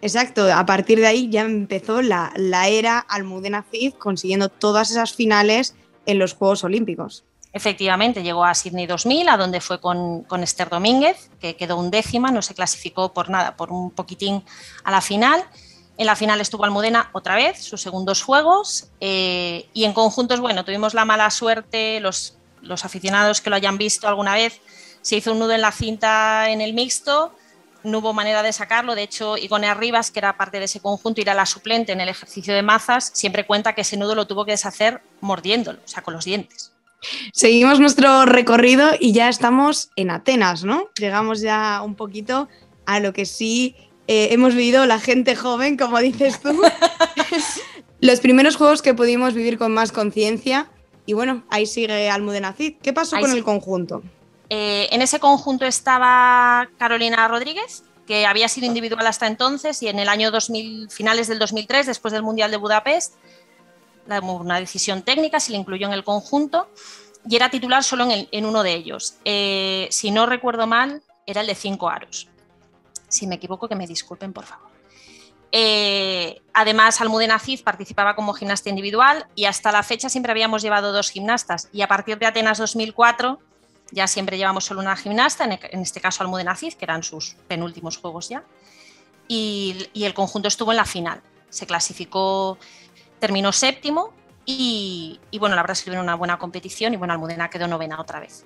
[0.00, 5.12] Exacto, a partir de ahí ya empezó la, la era Almudena Cid consiguiendo todas esas
[5.12, 5.74] finales
[6.06, 7.24] en los Juegos Olímpicos.
[7.54, 12.30] Efectivamente, llegó a Sydney 2000, a donde fue con, Esther Domínguez, que quedó un décima,
[12.30, 14.42] no se clasificó por nada, por un poquitín
[14.84, 15.44] a la final.
[15.98, 20.64] En la final estuvo Almudena otra vez, sus segundos juegos, eh, y en conjuntos, bueno,
[20.64, 24.60] tuvimos la mala suerte, los, los aficionados que lo hayan visto alguna vez,
[25.02, 27.34] se hizo un nudo en la cinta en el mixto,
[27.82, 28.94] no hubo manera de sacarlo.
[28.94, 32.00] De hecho, Igone Arribas, que era parte de ese conjunto y era la suplente en
[32.00, 35.88] el ejercicio de mazas, siempre cuenta que ese nudo lo tuvo que deshacer mordiéndolo, o
[35.88, 36.71] sea, con los dientes.
[37.32, 40.88] Seguimos nuestro recorrido y ya estamos en Atenas, ¿no?
[40.98, 42.48] Llegamos ya un poquito
[42.86, 46.60] a lo que sí eh, hemos vivido la gente joven, como dices tú.
[48.00, 50.68] Los primeros juegos que pudimos vivir con más conciencia.
[51.06, 52.74] Y bueno, ahí sigue Almudena Cid.
[52.82, 54.02] ¿Qué pasó con el conjunto?
[54.50, 59.98] Eh, en ese conjunto estaba Carolina Rodríguez, que había sido individual hasta entonces y en
[59.98, 63.14] el año 2000, finales del 2003, después del Mundial de Budapest,
[64.06, 66.68] una decisión técnica, se le incluyó en el conjunto
[67.28, 69.14] y era titular solo en, uno de ellos.
[69.24, 72.28] Eh, si no recuerdo mal, era el de cinco aros.
[73.08, 74.70] Si me equivoco, que me disculpen, por favor.
[75.54, 80.92] Eh, además, Almudena Cid participaba como gimnasta individual y hasta la fecha siempre habíamos llevado
[80.92, 81.68] dos gimnastas.
[81.72, 83.38] Y a partir de Atenas 2004
[83.92, 87.98] ya siempre llevamos solo una gimnasta, en este caso Almudena Cid, que eran sus penúltimos
[87.98, 88.42] juegos ya.
[89.28, 91.22] Y, el conjunto estuvo en la final.
[91.50, 92.58] Se clasificó,
[93.22, 94.12] terminó séptimo
[94.44, 98.18] y, bueno, la verdad es que una buena competición y bueno, Almudena quedó novena otra
[98.18, 98.44] vez.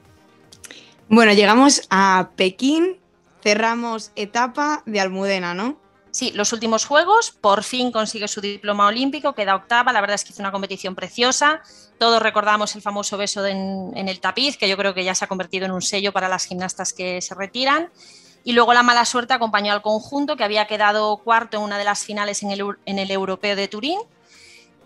[1.08, 2.98] Bueno, llegamos a Pekín,
[3.42, 5.78] cerramos etapa de Almudena, ¿no?
[6.10, 10.24] Sí, los últimos Juegos, por fin consigue su diploma olímpico, queda octava, la verdad es
[10.24, 11.62] que hizo una competición preciosa,
[11.98, 15.28] todos recordamos el famoso beso en, el tapiz, que yo creo que ya se ha
[15.28, 17.88] convertido en un sello para las gimnastas que se retiran,
[18.44, 21.84] y luego la mala suerte acompañó al conjunto, que había quedado cuarto en una de
[21.84, 23.98] las finales en el, en el Europeo de Turín,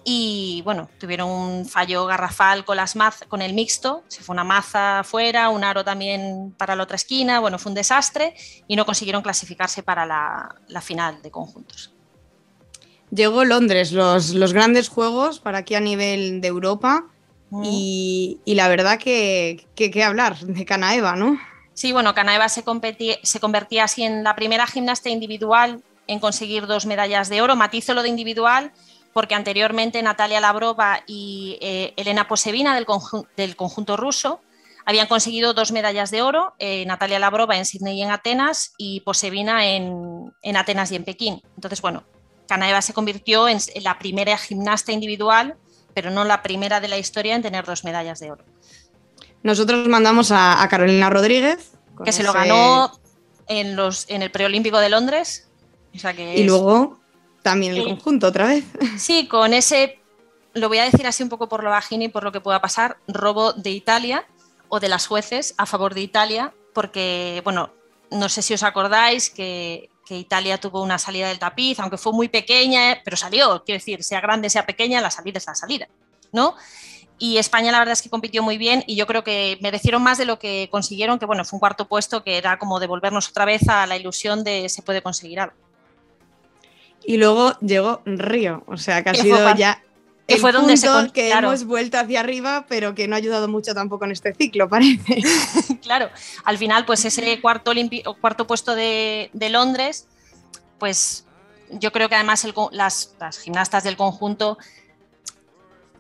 [0.05, 2.97] y bueno, tuvieron un fallo garrafal con, las
[3.29, 7.41] con el mixto, se fue una maza afuera, un aro también para la otra esquina,
[7.41, 8.35] bueno, fue un desastre
[8.67, 11.93] y no consiguieron clasificarse para la, final de conjuntos.
[13.11, 17.05] Llegó Londres, los, los, grandes juegos para aquí a nivel de Europa
[17.51, 17.63] mm.
[17.65, 21.39] y, la verdad que, que, hablar de Canaeva, ¿no?
[21.75, 22.65] Sí, bueno, Canaeva se,
[23.23, 27.95] se convertía así en la primera gimnasta individual en conseguir dos medallas de oro, matizo
[27.95, 28.73] lo de individual
[29.13, 32.87] porque anteriormente Natalia Labrova y eh, Elena Posevina del,
[33.37, 34.41] del, conjunto ruso
[34.87, 39.01] habían conseguido dos medallas de oro, eh, Natalia Labrova en Sydney y en Atenas y
[39.01, 41.43] Posevina en, Atenas y en Pekín.
[41.55, 42.05] Entonces, bueno,
[42.49, 45.57] Kanaeva se convirtió en, la primera gimnasta individual,
[45.95, 48.45] pero no la primera de la historia en tener dos medallas de oro.
[49.43, 51.73] Nosotros mandamos a, Carolina Rodríguez.
[52.05, 52.93] Que se lo ganó
[53.47, 55.49] en, los, en el preolímpico de Londres.
[55.93, 57.00] y luego
[57.43, 58.65] también el conjunto otra vez.
[58.99, 60.01] Sí, con ese,
[60.55, 62.61] lo voy a decir así un poco por lo bajini y por lo que pueda
[62.61, 64.27] pasar, robo de Italia
[64.69, 67.73] o de las jueces a favor de Italia, porque, bueno,
[68.11, 72.27] no sé si os acordáis que, Italia tuvo una salida del tapiz, aunque fue muy
[72.27, 75.87] pequeña, pero salió, quiero decir, sea grande, sea pequeña, la salida es la salida,
[76.33, 76.57] ¿no?
[77.17, 80.19] Y España la verdad es que compitió muy bien y yo creo que merecieron más
[80.19, 83.45] de lo que consiguieron, que bueno, fue un cuarto puesto que era como devolvernos otra
[83.45, 85.55] vez a la ilusión de se puede conseguir algo.
[87.05, 89.83] Y luego llegó Río, o sea que ha sido ya
[90.31, 93.75] que fue donde se que hemos vuelto hacia arriba, pero que no ha ayudado mucho
[93.75, 95.23] tampoco en este ciclo, parece.
[95.83, 96.09] claro,
[96.45, 97.73] al final, pues ese cuarto,
[98.21, 100.07] cuarto puesto de, Londres,
[100.79, 101.27] pues
[101.71, 104.59] yo creo que además las, gimnastas del conjunto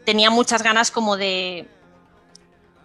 [0.04, 1.68] tenían muchas ganas como de,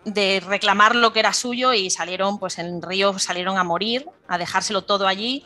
[0.04, 4.38] de reclamar lo que era suyo y salieron, pues en Río salieron a morir, a
[4.38, 5.45] dejárselo todo allí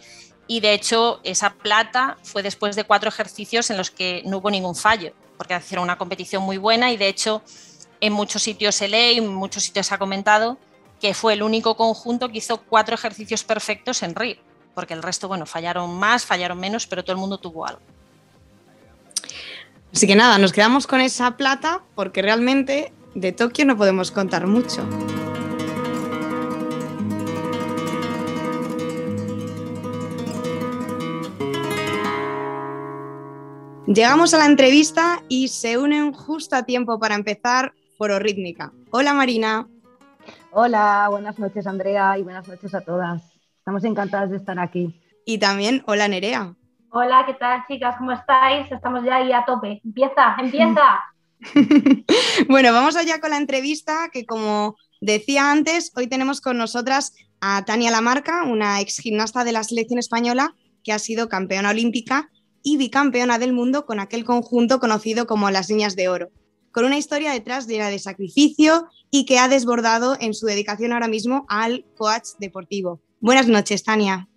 [0.50, 4.50] y de hecho esa plata fue después de cuatro ejercicios en los que no hubo
[4.50, 7.44] ningún fallo, porque hicieron una competición muy buena y de hecho
[8.02, 10.58] en muchos sitios se lee en muchos sitios se ha comentado
[11.00, 14.40] que fue el único conjunto que hizo cuatro ejercicios perfectos en RIR,
[14.74, 17.82] porque el resto, bueno, fallaron más, fallaron menos, pero todo el mundo tuvo algo.
[19.94, 24.48] Así que nada, nos quedamos con esa plata porque realmente de Tokio no podemos contar
[24.48, 24.84] mucho.
[33.92, 38.72] Llegamos a la entrevista y se unen justo a tiempo para empezar Foro Rítmica.
[38.92, 39.68] Hola Marina.
[40.52, 43.24] Hola, buenas noches Andrea y buenas noches a todas.
[43.58, 45.02] Estamos encantadas de estar aquí.
[45.26, 46.54] Y también hola Nerea.
[46.92, 47.96] Hola, ¿qué tal chicas?
[47.98, 48.72] ¿Cómo estáis?
[48.72, 49.82] Estamos ya ahí a tope.
[49.84, 51.04] Empieza, empieza.
[52.48, 57.66] bueno, vamos allá con la entrevista que como decía antes, hoy tenemos con nosotras a
[57.66, 62.30] Tania Lamarca, una ex gimnasta de la selección española que ha sido campeona olímpica
[62.64, 66.30] y bicampeona del mundo con aquel conjunto conocido como las Niñas de Oro.
[66.72, 71.08] con una historia detrás llena de sacrificio y que ha desbordado en su dedicación ahora
[71.08, 73.02] mismo al coach deportivo.
[73.20, 74.28] Buenas noches, Tania.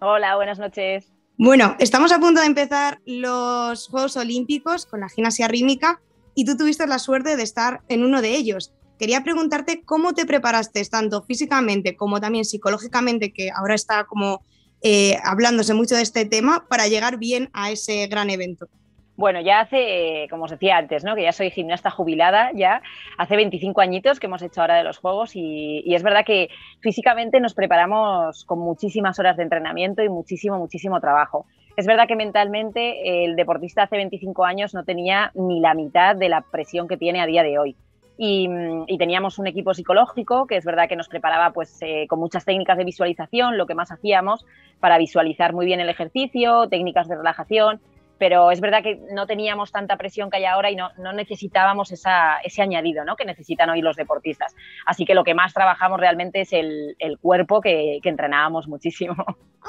[0.00, 1.12] Hola, buenas noches.
[1.38, 6.00] Bueno, estamos a punto de empezar los Juegos Olímpicos con la gimnasia rítmica
[6.34, 8.72] y tú tuviste la suerte de estar en uno de ellos.
[8.98, 14.40] Quería preguntarte cómo te preparaste, tanto físicamente como también psicológicamente, que ahora está como
[14.82, 18.68] eh, hablándose mucho de este tema, para llegar bien a ese gran evento.
[19.16, 21.14] Bueno, ya hace, como os decía antes, ¿no?
[21.14, 22.82] que ya soy gimnasta jubilada, ya
[23.16, 26.50] hace 25 añitos que hemos hecho ahora de los Juegos y, y, es verdad que
[26.80, 31.46] físicamente nos preparamos con muchísimas horas de entrenamiento y muchísimo, muchísimo trabajo.
[31.76, 36.28] Es verdad que mentalmente el deportista hace 25 años no tenía ni la mitad de
[36.28, 37.76] la presión que tiene a día de hoy.
[38.18, 38.48] Y,
[38.86, 42.46] y, teníamos un equipo psicológico que es verdad que nos preparaba pues eh, con muchas
[42.46, 44.46] técnicas de visualización, lo que más hacíamos
[44.80, 47.80] para visualizar muy bien el ejercicio, técnicas de relajación
[48.18, 51.92] pero es verdad que no teníamos tanta presión que hay ahora y no, no necesitábamos
[51.92, 53.16] ese añadido ¿no?
[53.16, 54.54] que necesitan hoy los deportistas.
[54.86, 59.14] Así que lo que más trabajamos realmente es el, el cuerpo que, que, entrenábamos muchísimo.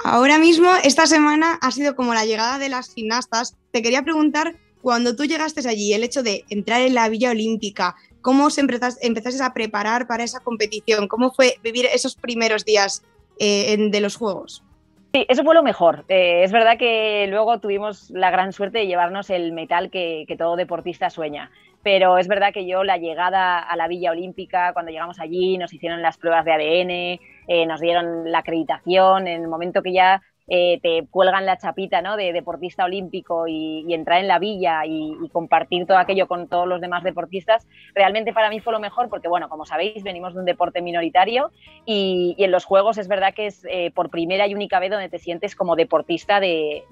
[0.04, 3.58] Ahora mismo, esta semana ha sido como la llegada de las gimnastas.
[3.72, 7.96] Te quería preguntar, cuando tú llegaste allí, el hecho de entrar en la Villa Olímpica,
[8.28, 11.08] ¿cómo os empezaste a preparar para esa competición?
[11.08, 13.02] ¿Cómo fue vivir esos primeros días
[13.40, 14.66] eh, de los Juegos?
[15.14, 16.04] Sí, eso fue lo mejor.
[16.10, 20.36] Eh, es verdad que luego tuvimos la gran suerte de llevarnos el metal que, que,
[20.36, 21.52] todo deportista sueña.
[21.84, 25.72] Pero es verdad que yo la llegada a la Villa Olímpica, cuando llegamos allí, nos
[25.72, 30.22] hicieron las pruebas de ADN, eh, nos dieron la acreditación, en el momento que ya
[30.48, 32.16] eh, te cuelgan la chapita ¿no?
[32.16, 36.80] de deportista olímpico y, entrar en la villa y, compartir todo aquello con todos los
[36.82, 40.46] demás deportistas, realmente para mí fue lo mejor porque, bueno, como sabéis, venimos de un
[40.46, 41.52] deporte minoritario
[41.86, 45.10] y, en los Juegos es verdad que es eh, por primera y única vez donde
[45.10, 46.84] te sientes como deportista de,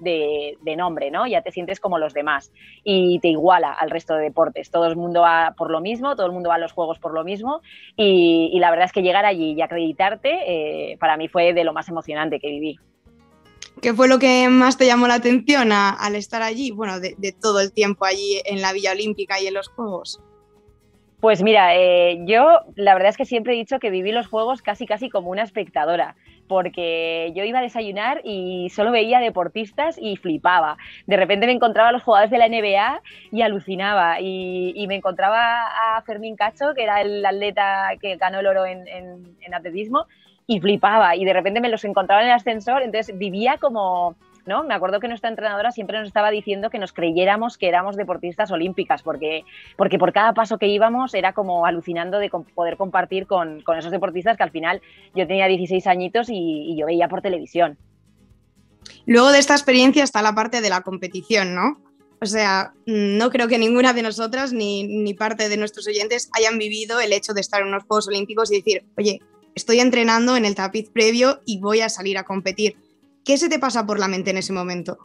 [0.76, 1.26] nombre, ¿no?
[1.26, 2.52] Ya te sientes como los demás
[2.84, 4.70] y te iguala al resto de deportes.
[4.70, 7.14] Todo el mundo va por lo mismo, todo el mundo va a los Juegos por
[7.14, 7.62] lo mismo
[7.96, 11.64] y, y la verdad es que llegar allí y acreditarte eh, para mí fue de
[11.64, 12.78] lo más emocionante que viví.
[13.82, 16.70] ¿Qué fue lo que más te llamó la atención al estar allí?
[16.70, 20.22] Bueno, de, todo el tiempo allí en la Villa Olímpica y en los Juegos.
[21.20, 24.62] Pues mira, eh, yo la verdad es que siempre he dicho que viví los Juegos
[24.62, 26.14] casi casi como una espectadora,
[26.48, 30.78] porque yo iba a desayunar y solo veía deportistas y flipaba.
[31.06, 34.20] De repente me encontraba a los jugadores de la NBA y alucinaba.
[34.20, 39.54] Y, me encontraba a Fermín Cacho, que era el atleta que ganó el oro en
[39.54, 40.06] atletismo,
[40.46, 44.62] y flipaba y de repente me los encontraba en el ascensor, entonces vivía como, ¿no?
[44.62, 48.50] Me acuerdo que nuestra entrenadora siempre nos estaba diciendo que nos creyéramos que éramos deportistas
[48.50, 49.44] olímpicas, porque,
[49.76, 53.90] porque por cada paso que íbamos era como alucinando de poder compartir con, con esos
[53.90, 54.80] deportistas que al final
[55.14, 56.34] yo tenía 16 añitos y,
[56.72, 57.76] y yo veía por televisión.
[59.04, 61.80] Luego de esta experiencia está la parte de la competición, ¿no?
[62.20, 66.56] O sea, no creo que ninguna de nosotras ni, ni, parte de nuestros oyentes hayan
[66.56, 69.20] vivido el hecho de estar en unos Juegos Olímpicos y decir, oye,
[69.56, 72.76] estoy entrenando en el tapiz previo y voy a salir a competir.
[73.24, 74.98] ¿Qué se te pasa por la mente en ese momento?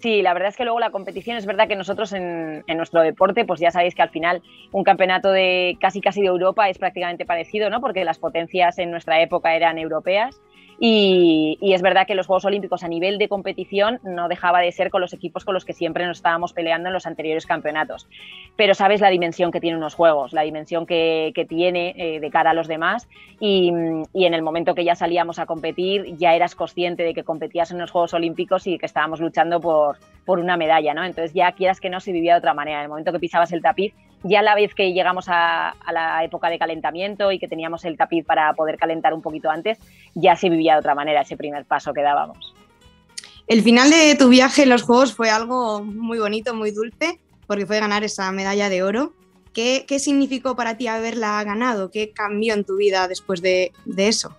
[0.00, 3.44] Sí, la verdad es que luego la competición es verdad que nosotros en, nuestro deporte,
[3.44, 4.42] pues ya sabéis que al final
[4.72, 7.82] un campeonato de casi casi de Europa es prácticamente parecido, ¿no?
[7.82, 10.40] Porque las potencias en nuestra época eran europeas
[10.82, 14.88] y, es verdad que los Juegos Olímpicos a nivel de competición no dejaba de ser
[14.88, 18.08] con los equipos con los que siempre nos estábamos peleando en los anteriores campeonatos.
[18.56, 22.30] Pero sabes la dimensión que tienen unos Juegos, la dimensión que, que tiene eh, de
[22.30, 23.70] cara a los demás y,
[24.14, 27.70] y, en el momento que ya salíamos a competir ya eras consciente de que competías
[27.72, 31.04] en los Juegos Olímpicos y que estábamos luchando por, por una medalla, ¿no?
[31.04, 32.78] Entonces ya quieras que no se vivía de otra manera.
[32.78, 36.48] En el momento que pisabas el tapiz, ya la vez que llegamos a, la época
[36.48, 39.78] de calentamiento y que teníamos el tapiz para poder calentar un poquito antes,
[40.14, 42.54] ya se vivía de otra manera ese primer paso que dábamos.
[43.46, 47.66] El final de tu viaje en los Juegos fue algo muy bonito, muy dulce, porque
[47.66, 49.12] fue ganar esa medalla de oro.
[49.52, 51.90] ¿Qué, qué significó para ti haberla ganado?
[51.90, 54.36] ¿Qué cambió en tu vida después de, de eso?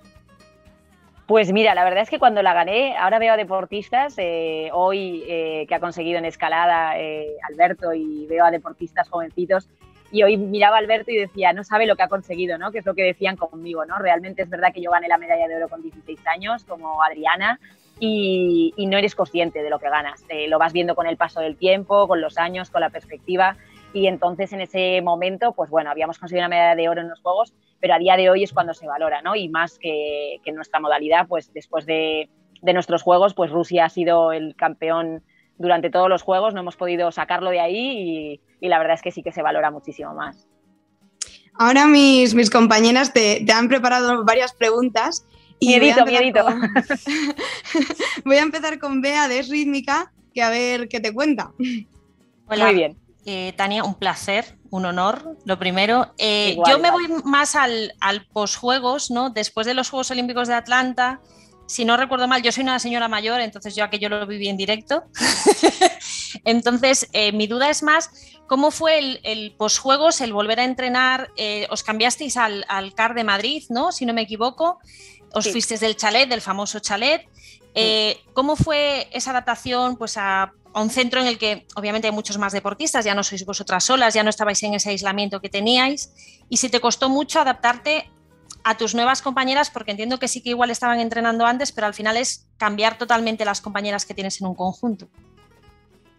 [1.32, 5.24] Pues mira, la verdad es que cuando la gané, ahora veo a deportistas, eh, hoy
[5.30, 9.70] eh, que ha conseguido en escalada eh, Alberto y veo a deportistas jovencitos
[10.12, 12.74] y hoy miraba a Alberto y decía, no sabe lo que ha conseguido, ¿no?
[12.74, 13.98] Que es lo que decían conmigo, ¿no?
[13.98, 17.62] Realmente es verdad que yo gané la medalla de oro con 16 años, como Adriana,
[17.98, 20.26] y, no eres consciente de lo que ganas.
[20.50, 23.56] Lo vas viendo con el paso del tiempo, con los años, con la perspectiva,
[23.94, 27.22] y entonces en ese momento, pues bueno, habíamos conseguido una medalla de oro en los
[27.22, 29.36] Juegos, pero a día de hoy es cuando se valora, ¿no?
[29.36, 32.30] Y más que, que en nuestra modalidad, pues después de,
[32.62, 35.24] de nuestros Juegos, pues Rusia ha sido el campeón
[35.58, 39.02] durante todos los juegos, no hemos podido sacarlo de ahí y, y, la verdad es
[39.02, 40.48] que sí que se valora muchísimo más.
[41.54, 45.28] Ahora mis, mis compañeras te, te han preparado varias preguntas.
[45.60, 46.44] Y miedito, voy miedito.
[46.44, 46.60] Con...
[48.26, 51.52] voy a empezar con Bea de Rítmica, que a ver qué te cuenta.
[52.48, 52.66] Hola.
[52.66, 53.01] Muy bien.
[53.26, 56.14] Eh, Tania, un placer un honor, lo primero.
[56.18, 59.30] Eh, yo me voy más al, al posjuegos, ¿no?
[59.30, 61.20] Después de los Juegos Olímpicos de Atlanta,
[61.68, 64.56] si no recuerdo mal, yo soy una señora mayor, entonces yo aquello lo viví en
[64.56, 65.04] directo.
[66.46, 68.12] entonces, eh, mi duda es más,
[68.48, 71.32] ¿cómo fue el, el posjuegos, el volver a entrenar?
[71.70, 73.92] Os cambiasteis al, al, CAR de Madrid, ¿no?
[73.92, 74.80] Si no me equivoco.
[75.34, 77.28] Os fuisteis del chalet, del famoso chalet.
[78.34, 82.38] ¿Cómo fue esa adaptación pues, a a un centro en el que obviamente hay muchos
[82.38, 86.14] más deportistas, ya no sois vosotras solas, ya no estabais en ese aislamiento que teníais,
[86.50, 88.10] y si te costó mucho adaptarte
[88.64, 91.94] a tus nuevas compañeras, porque entiendo que sí que igual estaban entrenando antes, pero al
[91.94, 95.10] final es cambiar totalmente las compañeras que tienes en un conjunto.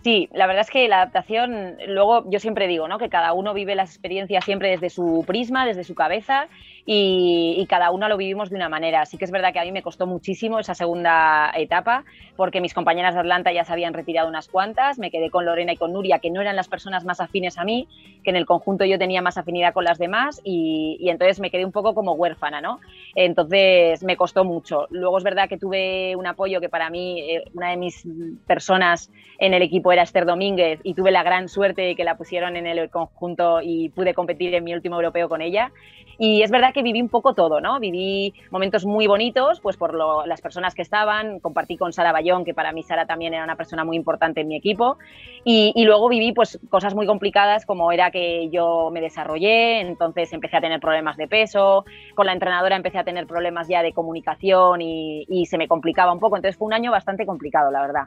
[0.03, 2.99] Sí, la verdad es que la adaptación, luego yo siempre digo, ¿no?
[2.99, 6.49] Que cada uno vive las experiencias siempre desde su prisma, desde su cabeza
[6.85, 9.03] y, cada uno lo vivimos de una manera.
[9.03, 12.05] Así que es verdad que a mí me costó muchísimo esa segunda etapa
[12.37, 15.73] porque mis compañeras de Atlanta ya se habían retirado unas cuantas, me quedé con Lorena
[15.73, 17.89] y con Nuria, que no eran las personas más afines a mí,
[18.25, 21.65] que en el conjunto yo tenía más afinidad con las demás y, entonces me quedé
[21.65, 22.81] un poco como huérfana, ¿no?
[23.15, 24.87] Entonces me costó mucho.
[24.91, 28.07] Luego es verdad que tuve un apoyo que para mí, eh, una de mis
[28.47, 32.17] personas en el equipo era Esther Domínguez y tuve la gran suerte de que la
[32.17, 35.73] pusieron en el conjunto y pude competir en mi último europeo con ella.
[36.19, 37.79] Y es verdad que viví un poco todo, ¿no?
[37.81, 39.95] Viví momentos muy bonitos, pues por
[40.27, 43.57] las personas que estaban, compartí con Sara Bayón, que para mí Sara también era una
[43.57, 44.99] persona muy importante en mi equipo,
[45.45, 50.57] y, luego viví pues cosas muy complicadas como era que yo me desarrollé, entonces empecé
[50.57, 54.81] a tener problemas de peso, con la entrenadora empecé a tener problemas ya de comunicación
[54.81, 58.05] y, y se me complicaba un poco, entonces fue un año bastante complicado, la verdad.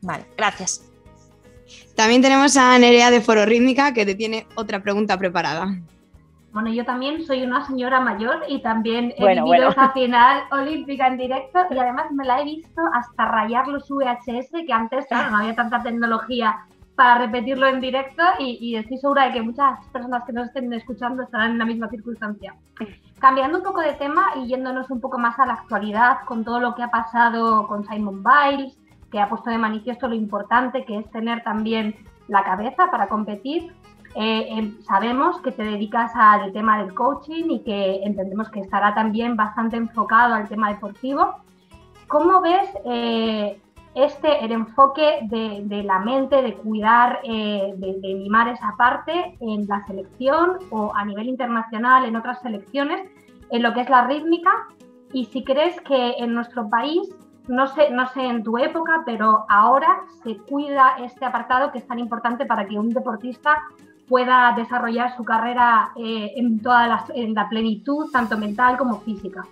[0.00, 0.88] Vale, gracias.
[1.94, 5.66] También tenemos a Nerea de Foro Rítmica que te tiene otra pregunta preparada.
[6.52, 11.18] Bueno, yo también soy una señora mayor y también he vivido esa final olímpica en
[11.18, 15.38] directo y además me la he visto hasta rayar los VHS, que antes, claro, no
[15.38, 16.64] había tanta tecnología
[16.98, 21.22] para repetirlo en directo y, estoy segura de que muchas personas que nos estén escuchando
[21.22, 22.56] estarán en la misma circunstancia.
[23.20, 26.58] Cambiando un poco de tema y yéndonos un poco más a la actualidad con todo
[26.58, 28.76] lo que ha pasado con Simon Biles,
[29.12, 31.94] que ha puesto de manifiesto lo importante que es tener también
[32.26, 33.72] la cabeza para competir.
[34.20, 38.92] Eh, em, sabemos que te dedicas al tema del coaching y que entendemos que estará
[38.92, 41.36] también bastante enfocado al tema deportivo.
[42.08, 43.60] ¿Cómo ves eh,
[43.94, 49.68] este, el enfoque de, la mente, de cuidar, eh, de, de, mimar esa parte en
[49.68, 53.08] la selección o a nivel internacional en otras selecciones,
[53.50, 54.50] en lo que es la rítmica?
[55.12, 57.08] Y si crees que en nuestro país,
[57.46, 61.86] no sé, no sé en tu época, pero ahora se cuida este apartado que es
[61.86, 63.62] tan importante para que un deportista
[64.08, 69.46] pueda desarrollar su carrera eh, en toda la, en la plenitud, tanto mental como física.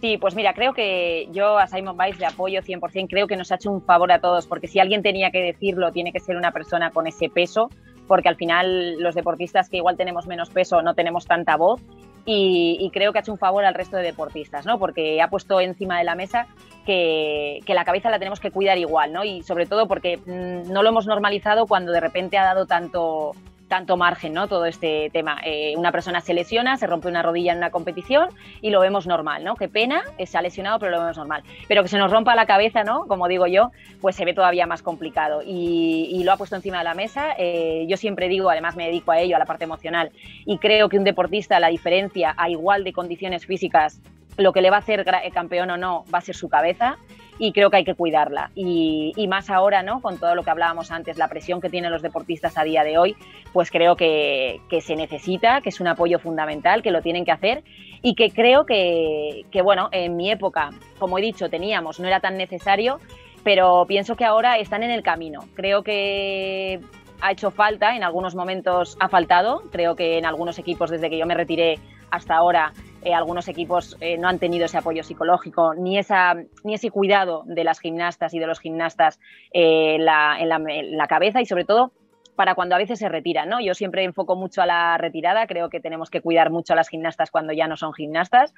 [0.00, 3.50] Sí, pues mira, creo que yo a Simon Biles le apoyo 100%, creo que nos
[3.52, 6.36] ha hecho un favor a todos, porque si alguien tenía que decirlo, tiene que ser
[6.36, 7.70] una persona con ese peso,
[8.06, 11.80] porque al final los deportistas que igual tenemos menos peso no tenemos tanta voz
[12.26, 14.78] y, creo que ha hecho un favor al resto de deportistas, ¿no?
[14.78, 16.46] Porque ha puesto encima de la mesa
[16.86, 19.24] que, que, la cabeza la tenemos que cuidar igual, ¿no?
[19.24, 23.32] Y sobre todo porque mm, no lo hemos normalizado cuando de repente ha dado tanto,
[23.68, 24.48] tanto margen, ¿no?
[24.48, 25.40] Todo este tema.
[25.44, 28.28] Eh, una persona se lesiona, se rompe una rodilla en una competición
[28.60, 29.56] y lo vemos normal, ¿no?
[29.56, 31.42] Qué pena, se ha lesionado, pero lo vemos normal.
[31.68, 33.06] Pero que se nos rompa la cabeza, ¿no?
[33.06, 35.42] Como digo yo, pues se ve todavía más complicado.
[35.44, 37.34] Y, lo ha puesto encima de la mesa.
[37.38, 40.10] Eh, yo siempre digo, además me dedico a ello, a la parte emocional,
[40.46, 44.00] y creo que un deportista, la diferencia a igual de condiciones físicas,
[44.38, 46.96] lo que le va a hacer campeón o no va a ser su cabeza
[47.38, 48.50] y creo que hay que cuidarla.
[48.54, 50.00] Y, más ahora, ¿no?
[50.00, 52.98] Con todo lo que hablábamos antes, la presión que tienen los deportistas a día de
[52.98, 53.16] hoy,
[53.52, 57.64] pues creo que, se necesita, que es un apoyo fundamental, que lo tienen que hacer
[58.02, 62.20] y que creo que, que, bueno, en mi época, como he dicho, teníamos, no era
[62.20, 63.00] tan necesario,
[63.42, 65.40] pero pienso que ahora están en el camino.
[65.54, 66.80] Creo que
[67.20, 71.18] ha hecho falta, en algunos momentos ha faltado, creo que en algunos equipos desde que
[71.18, 71.78] yo me retiré
[72.10, 72.72] hasta ahora
[73.04, 77.42] eh, algunos equipos eh, no han tenido ese apoyo psicológico ni, esa, ni ese cuidado
[77.46, 79.20] de las gimnastas y de los gimnastas
[79.52, 81.92] eh, en, la, cabeza y sobre todo
[82.34, 83.50] para cuando a veces se retiran.
[83.50, 83.60] ¿no?
[83.60, 86.88] Yo siempre enfoco mucho a la retirada, creo que tenemos que cuidar mucho a las
[86.88, 88.54] gimnastas cuando ya no son gimnastas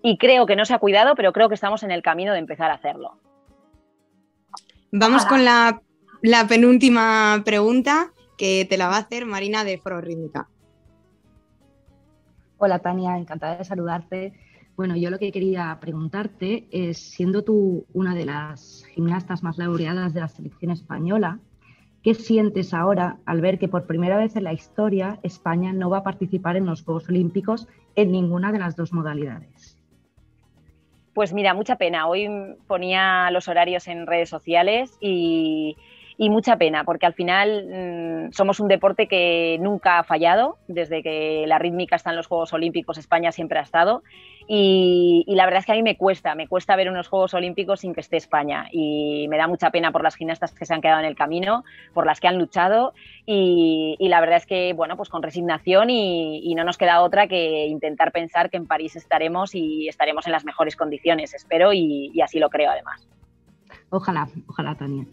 [0.00, 2.38] y creo que no se ha cuidado, pero creo que estamos en el camino de
[2.38, 3.18] empezar a hacerlo.
[4.92, 5.82] Vamos con la,
[6.48, 10.48] penúltima pregunta que te la va a hacer Marina de Foro Rítmica.
[12.60, 14.32] Hola Tania, encantada de saludarte.
[14.76, 20.12] Bueno, yo lo que quería preguntarte es, siendo tú una de las gimnastas más laureadas
[20.12, 21.38] de la selección española,
[22.02, 25.98] ¿qué sientes ahora al ver que por primera vez en la historia España no va
[25.98, 29.78] a participar en los Juegos Olímpicos en ninguna de las dos modalidades?
[31.14, 32.08] Pues mira, mucha pena.
[32.08, 32.28] Hoy
[32.66, 35.76] ponía los horarios en redes sociales y,
[36.20, 37.66] y mucha pena, porque al final
[38.28, 42.26] mm, somos un deporte que nunca ha fallado, desde que la rítmica está en los
[42.26, 44.02] Juegos Olímpicos, España siempre ha estado,
[44.48, 47.80] y, la verdad es que a mí me cuesta, me cuesta ver unos Juegos Olímpicos
[47.80, 50.80] sin que esté España, y me da mucha pena por las gimnastas que se han
[50.80, 51.62] quedado en el camino,
[51.94, 52.94] por las que han luchado,
[53.24, 57.66] y, la verdad es que, bueno, pues con resignación y, no nos queda otra que
[57.66, 62.20] intentar pensar que en París estaremos y estaremos en las mejores condiciones, espero, y, y
[62.22, 63.06] así lo creo además.
[63.90, 65.06] Ojalá, ojalá, Tania.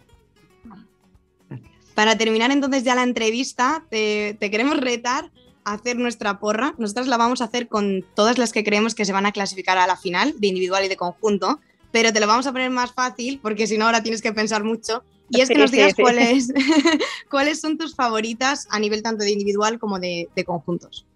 [1.95, 5.31] Para terminar entonces ya la entrevista, te, queremos retar
[5.63, 6.75] a hacer nuestra porra.
[6.77, 9.77] Nosotras la vamos a hacer con todas las que creemos que se van a clasificar
[9.77, 12.91] a la final, de individual y de conjunto, pero te lo vamos a poner más
[12.91, 15.03] fácil porque si no ahora tienes que pensar mucho.
[15.29, 16.53] Y es que nos digas Cuáles,
[17.31, 21.07] cuáles son tus favoritas a nivel tanto de individual como de, conjuntos.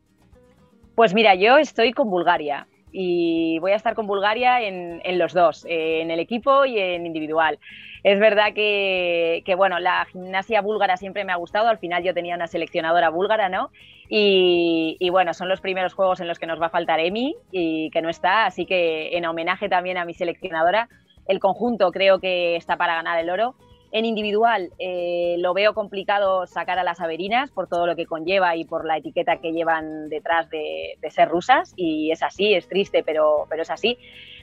[0.95, 5.33] Pues mira, yo estoy con Bulgaria y voy a estar con Bulgaria en, en, los
[5.33, 7.59] dos, en el equipo y en individual.
[8.03, 12.35] Es verdad que, bueno, la gimnasia búlgara siempre me ha gustado, al final yo tenía
[12.35, 13.71] una seleccionadora búlgara, ¿no?
[14.07, 17.89] Y, bueno, son los primeros juegos en los que nos va a faltar Emi y
[17.91, 20.87] que no está, así que en homenaje también a mi seleccionadora,
[21.27, 23.55] el conjunto creo que está para ganar el oro.
[23.91, 28.55] En individual eh, lo veo complicado sacar a las averinas por todo lo que conlleva
[28.55, 33.03] y por la etiqueta que llevan detrás de, ser rusas y es así, es triste,
[33.03, 33.97] pero, pero es así.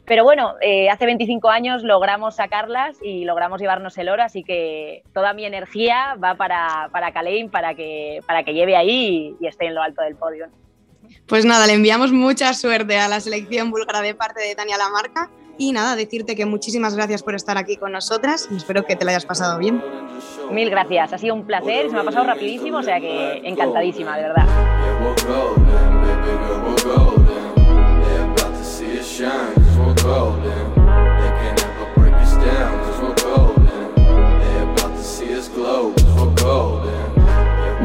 [0.05, 5.03] Pero bueno, eh, hace 25 años logramos sacarlas y logramos llevarnos el oro, así que
[5.12, 7.12] toda mi energía va para, para
[7.51, 10.47] para que, para que lleve ahí y, esté en lo alto del podio.
[11.26, 15.30] Pues nada, le enviamos mucha suerte a la selección búlgara de parte de Tania Lamarca
[15.59, 19.04] y nada, decirte que muchísimas gracias por estar aquí con nosotras y espero que te
[19.04, 19.82] lo hayas pasado bien.
[20.50, 24.16] Mil gracias, ha sido un placer, se me ha pasado rapidísimo, o sea que encantadísima,
[24.16, 24.46] de verdad.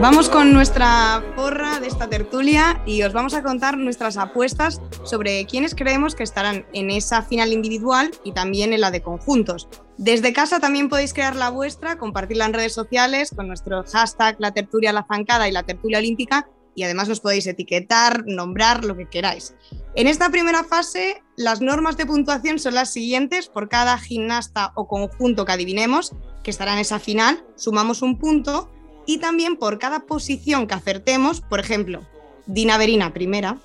[0.01, 5.45] Vamos con nuestra porra de esta tertulia y os vamos a contar nuestras apuestas sobre
[5.45, 9.69] quiénes creemos que estarán en esa final individual y también en la de conjuntos.
[9.99, 14.51] Desde casa también podéis crear la vuestra, compartirla en redes sociales con nuestro hashtag la
[14.51, 19.07] tertulia la zancada y la tertulia olímpica y además nos podéis etiquetar, nombrar, lo que
[19.07, 19.53] queráis.
[19.93, 23.49] En esta primera fase, las normas de puntuación son las siguientes.
[23.49, 28.71] Por cada gimnasta o conjunto que adivinemos, que estará en esa final, sumamos un punto.
[29.05, 32.01] Y también por cada posición que acertemos, por ejemplo,
[32.45, 33.57] Dina Verina primera,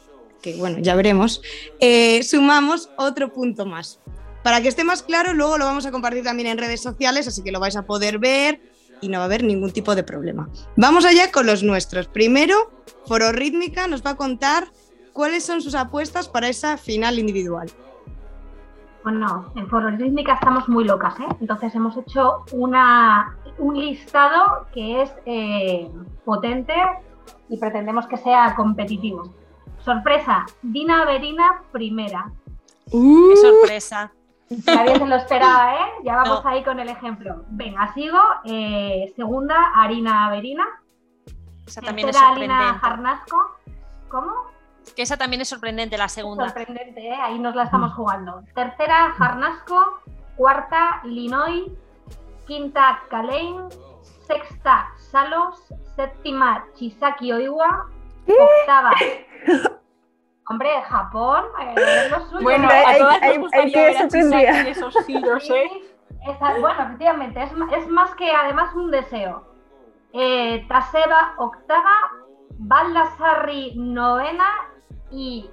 [0.43, 1.43] que bueno, ya veremos,
[1.81, 4.01] eh, sumamos otro punto más.
[4.43, 7.43] Para que esté más claro, luego lo vamos a compartir también en redes sociales, así
[7.43, 8.61] que lo vais a poder ver
[9.01, 10.49] y no va a haber ningún tipo de problema.
[10.77, 12.07] Vamos allá con los nuestros.
[12.07, 12.71] Primero,
[13.07, 14.69] Foro Rítmica nos va a contar
[15.13, 17.69] cuáles son sus apuestas para esa final individual.
[19.03, 21.37] Bueno, en Foro Rítmica estamos muy locas, ¿eh?
[21.41, 25.91] Entonces hemos hecho una, un listado que es eh,
[26.25, 26.75] potente
[27.49, 29.33] y pretendemos que sea competitivo.
[29.79, 32.33] Sorpresa, Dina Verina primera.
[32.91, 33.31] ¡Uh!
[33.31, 34.13] ¡Qué sorpresa!
[34.49, 35.91] Nadie se lo esperaba, ¿eh?
[36.05, 37.45] Ya vamos ahí con el ejemplo.
[37.49, 38.19] Venga, sigo.
[38.45, 40.65] Eh, segunda, Harina Averina.
[41.67, 42.55] Esa también es sorprendente.
[42.55, 43.57] Alina Jarnasco.
[44.09, 44.33] ¿Cómo?
[44.95, 46.45] Que esa también es sorprendente, la segunda.
[46.45, 47.15] Sorprendente, ¿eh?
[47.15, 48.43] Ahí nos la estamos jugando.
[48.55, 50.01] Tercera, Jarnasco.
[50.37, 51.77] Cuarta, Linoy.
[52.47, 53.69] Quinta, Kalein.
[54.27, 55.61] Sexta, Salos.
[55.97, 57.91] Séptima, Chisaki Oiwa.
[58.29, 58.91] Octava,
[60.49, 62.43] Hombre, Japón, eh, lo suyo.
[62.43, 65.69] Bueno, a todas hay, nos hay, que ver esos giros, ¿eh?
[66.61, 69.45] bueno, efectivamente, es, es, más que además un deseo.
[70.13, 72.13] Eh, Taseba, octava,
[72.59, 74.49] Baldassarri, novena
[75.11, 75.51] y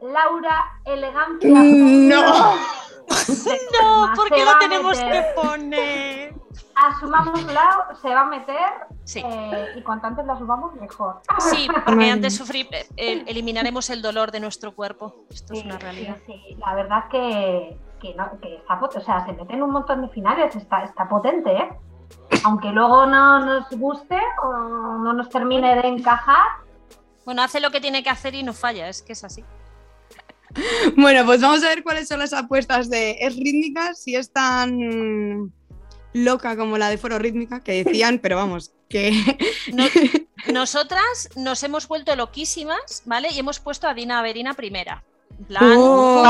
[0.00, 1.50] Laura Elegancia.
[1.52, 2.85] ¡No!
[3.82, 6.46] no, ¿por qué lo tenemos que poner?
[6.76, 8.70] asumámosla, se va a meter
[9.14, 11.20] eh, y cuanto antes la asumamos, mejor.
[11.38, 15.24] Sí, porque antes sufrir, eh, eliminaremos el dolor de nuestro cuerpo.
[15.30, 16.18] Esto es una realidad.
[16.26, 20.84] Sí, la verdad que, que, está, o sea, se meten un montón de finales, está,
[20.84, 21.68] está potente, ¿eh?
[22.44, 26.46] Aunque luego no nos guste o no nos termine de encajar.
[27.24, 29.44] Bueno, hace lo que tiene que hacer y no falla, es que es así.
[30.96, 35.52] Bueno, pues vamos a ver cuáles son las apuestas de Es Rítmica, si están
[36.14, 39.12] loca como la de Foro Rítmica, que decían, pero vamos, que...
[40.52, 43.28] nosotras nos hemos vuelto loquísimas, ¿vale?
[43.30, 45.04] Y hemos puesto a Dina Averina primera.
[45.38, 45.74] En plan...
[45.76, 46.24] Oh.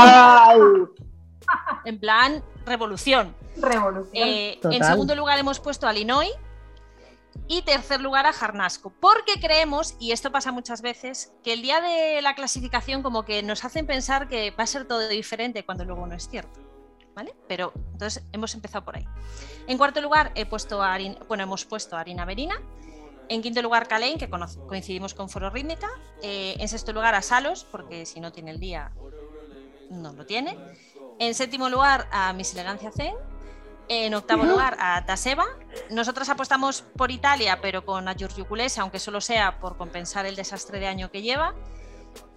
[1.85, 3.33] en plan, revolución.
[3.55, 4.11] Revolución.
[4.13, 6.27] Eh, en segundo lugar hemos puesto a Linoy
[7.47, 11.81] y tercer lugar a Jarnasco, porque creemos, y esto pasa muchas veces, que el día
[11.81, 15.85] de la clasificación como que nos hacen pensar que va a ser todo diferente cuando
[15.85, 16.67] luego no es cierto.
[17.17, 17.35] ¿vale?
[17.47, 19.05] Pero entonces hemos empezado por ahí.
[19.65, 22.61] En cuarto lugar he puesto a bueno, hemos puesto a Arina Verina.
[23.27, 25.89] En quinto lugar, Kalein, que coincidimos con Foro Rítmica.
[26.21, 28.91] Eh, en sexto lugar, a Salos, porque si no tiene el día,
[29.89, 30.57] no lo tiene.
[31.19, 33.15] En séptimo lugar, a Miss Elegancia Zen.
[33.89, 35.45] En octavo lugar, a Taseva.
[35.89, 40.35] Nosotras apostamos por Italia, pero con a Giorgio Culese, aunque solo sea por compensar el
[40.35, 41.55] desastre de año que lleva.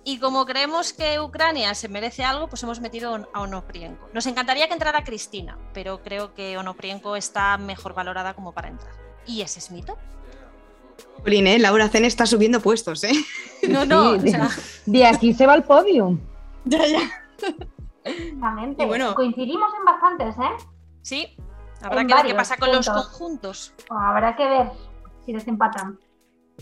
[0.05, 4.09] Y como creemos que Ucrania se merece algo, pues hemos metido a Onoprienko.
[4.15, 8.93] Nos encantaría que entrara Cristina, pero creo que Onoprienko está mejor valorada como para entrar.
[9.27, 9.99] Y ese es mi top.
[11.27, 11.59] ¿eh?
[11.59, 13.13] Laura Zen está subiendo puestos, ¿eh?
[13.69, 14.17] No, no.
[14.87, 16.19] de, aquí se va al podio.
[16.67, 17.01] Ya, ya.
[18.05, 18.85] Exactamente.
[18.85, 20.67] Bueno, Coincidimos en bastantes, ¿eh?
[21.03, 21.37] Sí.
[21.83, 23.75] Habrá que ver qué pasa con los conjuntos.
[23.89, 24.67] Habrá que ver
[25.25, 25.99] si desempatan.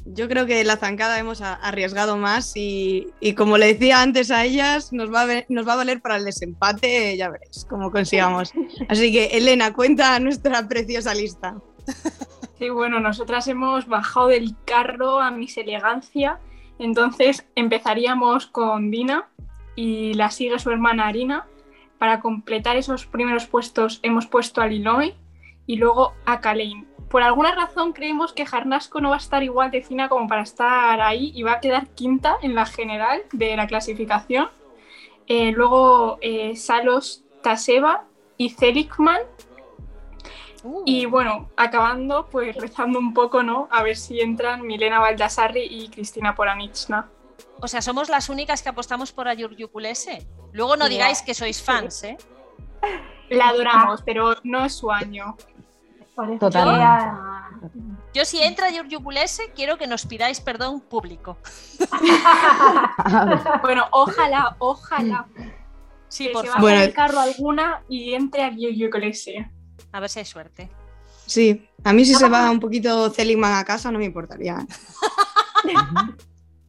[0.07, 4.93] Yo creo que la zancada hemos arriesgado más y, como le decía antes a ellas,
[4.93, 8.53] nos va a, nos va a valer para el desempate, ya veréis cómo consigamos.
[8.89, 11.57] Así que, Elena, cuenta nuestra preciosa lista.
[12.59, 16.41] Sí, bueno, nosotras hemos bajado del carro a Miss Elegancia,
[16.79, 19.29] entonces empezaríamos con Dina
[19.77, 21.47] y la sigue su hermana Arina.
[21.99, 25.15] Para completar esos primeros puestos hemos puesto a Liloy
[25.67, 29.71] y luego a Kalein por alguna razón creemos que Jarnasco no va a estar igual
[29.71, 33.57] de fina como para estar ahí y va a quedar quinta en la general de
[33.57, 34.49] la clasificación.
[35.27, 38.05] Eh, luego eh, Salos Taseva
[38.37, 39.21] y Zelikman.
[40.65, 40.83] Uh.
[40.85, 43.69] Y bueno, acabando, pues rezando un poco, ¿no?
[43.71, 47.09] A ver si entran Milena Baldassarri y Cristina Poranichna.
[47.61, 50.27] O sea, somos las únicas que apostamos por Ayurjukulese.
[50.53, 52.17] Luego no digáis que sois fans, ¿eh?
[53.31, 55.37] La adoramos, pero no es su año.
[58.15, 61.37] Yo, si entra Giorgio Pulese, quiero que nos pidáis perdón público.
[63.63, 65.27] bueno, ojalá, ojalá.
[66.09, 66.73] Sí, por se favor.
[66.73, 69.51] el carro alguna y entre a Giorgio Pulese.
[69.93, 70.71] A ver si hay suerte.
[71.27, 74.67] Sí, a mí si se va un poquito Seligman a casa no me importaría.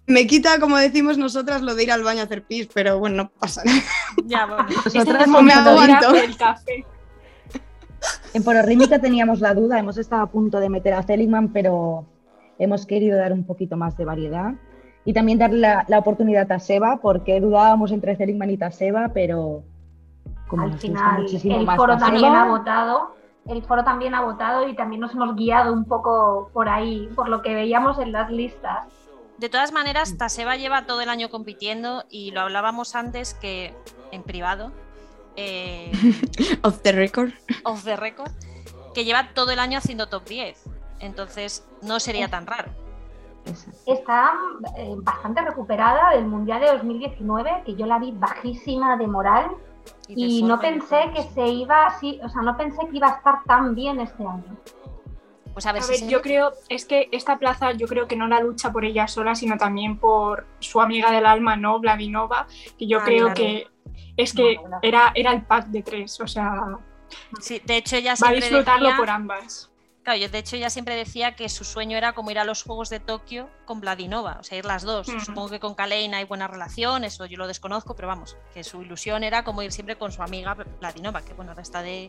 [0.10, 3.16] me quita, como decimos nosotras, lo de ir al baño a hacer pis, pero bueno,
[3.16, 3.80] no pasa nada.
[4.26, 4.66] Ya, bueno.
[4.86, 6.16] Nosotras me aguanto.
[6.16, 6.86] El café.
[8.34, 12.06] En Pororrímica teníamos la duda, hemos estado a punto de meter a Seligman, pero
[12.58, 14.54] hemos querido dar un poquito más de variedad
[15.06, 19.64] y también darle la, oportunidad a Seba, porque dudábamos entre Seligman y Taseba, pero
[20.48, 23.16] como al final el foro también ha votado,
[23.48, 27.30] el foro también ha votado y también nos hemos guiado un poco por ahí, por
[27.30, 28.88] lo que veíamos en las listas.
[29.40, 33.74] De todas maneras, Taseba lleva todo el año compitiendo y lo hablábamos antes que
[34.12, 34.74] en privado,
[35.38, 35.92] eh,
[36.64, 37.32] off the record.
[37.64, 38.32] Off the record.
[38.94, 40.66] Que lleva todo el año haciendo top 10.
[41.00, 42.70] Entonces no sería tan raro.
[43.86, 44.34] Está
[44.76, 49.52] eh, bastante recuperada del Mundial de 2019, que yo la vi bajísima de moral
[50.10, 53.44] y, no pensé que se iba, sí, o sea, no pensé que iba a estar
[53.46, 54.58] tan bien este año.
[55.60, 58.72] Pues a ver, yo creo, es que esta plaza yo creo que no la lucha
[58.72, 61.82] por ella sola, sino también por su amiga del alma, ¿no?
[61.82, 62.48] Vladinova,
[62.78, 63.68] que yo ah, creo que
[64.16, 66.78] es que era, era el pack de tres, o sea.
[67.42, 68.40] Sí, de hecho ella siempre.
[68.40, 69.70] Va a disfrutarlo por ambas.
[70.04, 72.64] Claro, yo de hecho ella siempre decía que su sueño era como ir a los
[72.64, 75.08] Juegos de Tokio con Vladinova, o sea, ir las dos.
[75.08, 78.82] Supongo que con Kalein hay buena relación, eso yo lo desconozco, pero vamos, que su
[78.82, 82.08] ilusión era como ir siempre con su amiga Vladinova, que bueno, ahora está de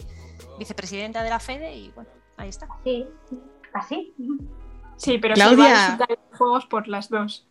[0.57, 2.69] vicepresidenta de la FEDE y bueno, ahí está.
[2.85, 3.07] Sí,
[3.73, 4.13] así.
[4.97, 5.99] Sí, pero Claudia...
[5.99, 7.47] los Juegos por las dos.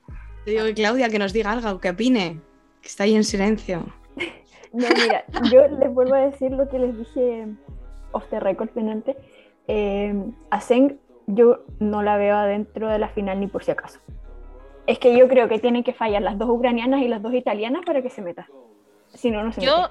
[0.45, 2.39] Te digo que Claudia que nos diga algo, que opine,
[2.81, 3.85] que está ahí en silencio.
[4.71, 7.47] No, mira, yo les vuelvo a decir lo que les dije
[8.11, 9.17] off the record penante.
[9.67, 10.13] Eh,
[10.49, 13.99] a Zeng yo no la veo adentro de la final ni por si acaso.
[14.87, 17.83] Es que yo creo que tienen que fallar las dos ucranianas y las dos italianas
[17.85, 18.47] para que se meta.
[19.13, 19.89] Si no, no se Yo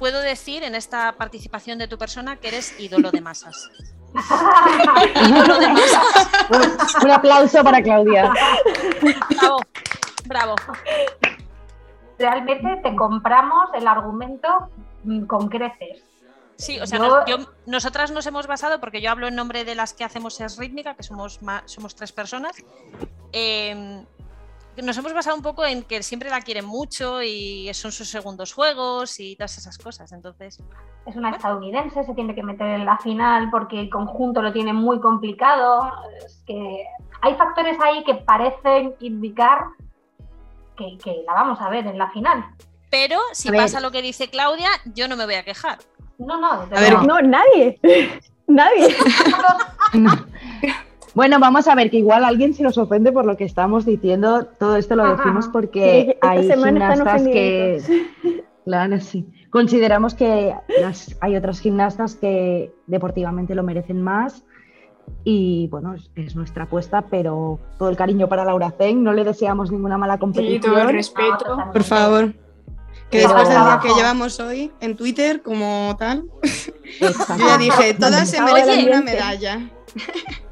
[0.00, 3.70] puedo decir en esta participación de tu persona que eres ídolo de masas.
[5.28, 6.28] ídolo de masas.
[7.04, 8.32] Un, aplauso para Claudia.
[9.30, 9.60] Bravo,
[10.24, 10.56] bravo
[12.20, 14.70] realmente te compramos el argumento
[15.04, 16.04] mm, con creces.
[16.56, 17.00] Sí, o sea,
[17.64, 20.94] nosotras nos hemos basado, porque yo hablo en nombre de las que hacemos es rítmica,
[20.94, 22.54] que somos, somos tres personas,
[23.32, 24.04] em,
[24.76, 28.52] nos hemos basado un poco en que siempre la quieren mucho y son sus segundos
[28.52, 30.12] juegos y todas esas cosas.
[30.12, 30.58] Entonces.
[31.06, 34.72] Es una estadounidense, se tiene que meter en la final porque el conjunto lo tiene
[34.72, 35.92] muy complicado.
[36.24, 36.84] Es que
[37.22, 39.66] hay factores ahí que parecen indicar
[40.76, 42.44] que, la vamos a ver en la final.
[42.90, 45.78] Pero si pasa lo que dice Claudia, yo no me voy a quejar.
[46.18, 47.78] No, no, a ver, no, nadie.
[48.46, 48.96] nadie.
[51.14, 54.46] Bueno, vamos a ver que igual alguien se nos ofende por lo que estamos diciendo.
[54.58, 57.82] Todo esto lo decimos porque hay gimnastas que.
[58.62, 59.26] Claro, sí.
[59.48, 60.54] consideramos que
[61.20, 64.44] hay otras gimnastas que deportivamente lo merecen más
[65.24, 69.72] y bueno, es, nuestra apuesta, pero todo el cariño para Laura Zeng, no le deseamos
[69.72, 70.62] ninguna mala competición.
[70.62, 71.58] Sí, todo el respeto.
[71.72, 72.34] Por favor.
[73.10, 76.26] Que después del día que llevamos hoy en Twitter, como tal,
[77.00, 77.08] yo
[77.38, 79.70] ya dije, todas se merecen una medalla.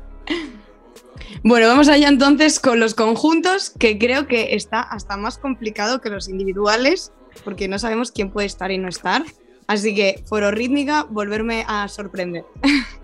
[1.42, 6.10] Bueno, vamos allá entonces con los conjuntos, que creo que está hasta más complicado que
[6.10, 7.12] los individuales,
[7.44, 9.22] porque no sabemos quién puede estar y no estar.
[9.66, 12.44] Así que, foro rítmica, volverme a sorprender.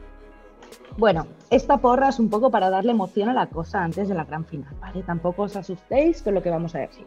[0.97, 4.25] Bueno, esta porra es un poco para darle emoción a la cosa antes de la
[4.25, 5.03] gran final, ¿vale?
[5.03, 7.05] Tampoco os asustéis con lo que vamos a decir.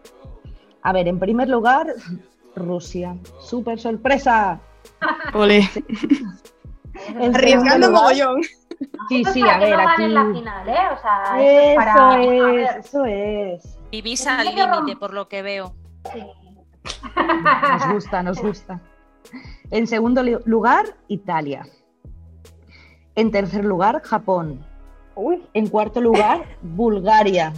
[0.81, 1.87] A ver, en primer lugar,
[2.53, 3.15] Rusia.
[3.39, 4.59] ¡Súper sorpresa!
[5.33, 5.69] Ole.
[7.33, 8.41] Arriesgando mogollón.
[9.09, 10.03] Sí, sí, a ver, aquí.
[10.03, 10.77] En la final, ¿eh?
[10.93, 12.23] O sea, eso, es, para...
[12.23, 13.77] es, eso es.
[13.91, 15.73] Vivís al límite, por lo que veo.
[16.13, 16.23] Sí.
[17.15, 18.81] Nos gusta, nos gusta.
[19.71, 21.67] En segundo lugar, Italia.
[23.15, 24.65] En tercer lugar, Japón.
[25.15, 25.43] Uy.
[25.53, 27.53] En cuarto lugar, Bulgaria.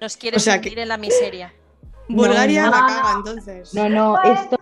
[0.00, 1.52] Nos quiere sentir en la miseria.
[2.08, 3.74] Bulgaria la caga, entonces.
[3.74, 4.58] No, no, esto,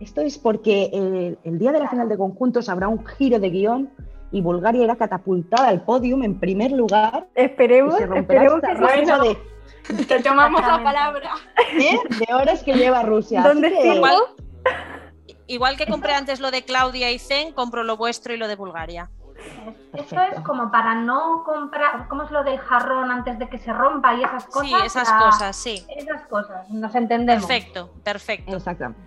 [0.00, 3.50] esto es porque el, el, día de la final de conjuntos habrá un giro de
[3.50, 3.90] guion
[4.32, 7.28] y Bulgaria era catapultada al podium en primer lugar.
[7.34, 11.34] Esperemos, esperemos que bueno, de, te tomamos la palabra.
[11.74, 11.98] ¿Eh?
[12.26, 13.42] De horas que lleva Rusia.
[13.42, 13.94] ¿Dónde que...
[13.94, 14.16] igual,
[15.46, 18.56] igual que compré antes lo de Claudia y Zen, compro lo vuestro y lo de
[18.56, 19.10] Bulgaria.
[19.92, 23.72] Esto es como para no comprar, ¿cómo es lo del jarrón antes de que se
[23.72, 24.68] rompa y esas cosas?
[24.68, 25.86] Sí, esas cosas, sí.
[25.96, 27.44] Esas cosas, nos entendemos.
[27.44, 28.56] Perfecto, perfecto.
[28.56, 29.02] Exactamente.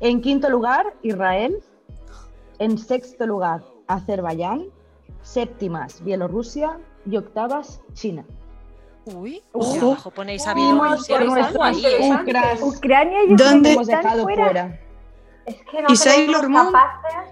[0.00, 1.58] En quinto lugar, Israel.
[2.58, 4.64] En sexto lugar, Azerbaiyán.
[5.22, 6.78] Séptimas, Bielorrusia.
[7.06, 8.24] Y octavas, China.
[9.06, 11.18] Uy, abajo ponéis a Bielorrusia.
[12.62, 14.78] Ucrania y ¿Dónde hemos dejado fuera?
[15.44, 16.66] Es que no ¿Y Sailor Moon?
[16.72, 17.30] Capaces.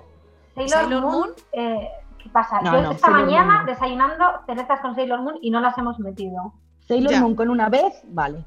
[0.55, 1.89] Sailor, Sailor Moon, Moon eh,
[2.23, 2.61] ¿Qué pasa?
[2.61, 3.67] No, Yo no, esta Sailor mañana Moon.
[3.67, 6.53] desayunando cerezas con Sailor Moon y no las hemos metido.
[6.89, 7.21] Sailor Ya.
[7.21, 8.45] Moon con una vez, vale.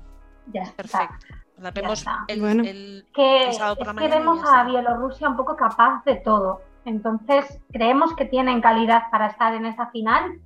[0.54, 0.76] Ya está.
[0.76, 1.26] Perfecto.
[1.60, 2.26] La vemos está.
[2.28, 2.64] el, Bueno.
[2.64, 4.60] el- Que, el sábado por la es que vemos está.
[4.60, 6.62] a Bielorrusia un poco capaz de todo.
[6.86, 10.40] Entonces, creemos que tienen calidad para estar en esa final,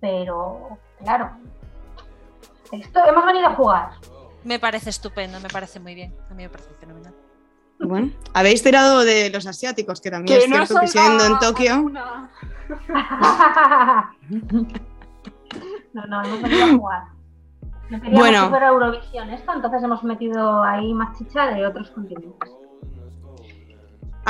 [0.00, 1.30] pero claro,
[2.72, 3.90] esto hemos venido a jugar.
[4.44, 6.14] Me parece estupendo, me parece muy bien.
[6.30, 7.14] A mí me parece fenomenal.
[7.80, 11.38] Bueno, habéis tirado de los asiáticos, que también Que es no cierto que siendo en
[11.38, 11.76] Tokio.
[15.92, 17.02] no, no, hemos venido a jugar.
[17.88, 18.42] No queríamos Bueno.
[18.42, 22.50] que fuera Eurovisión esto, entonces hemos metido ahí más chicha de otros continentes.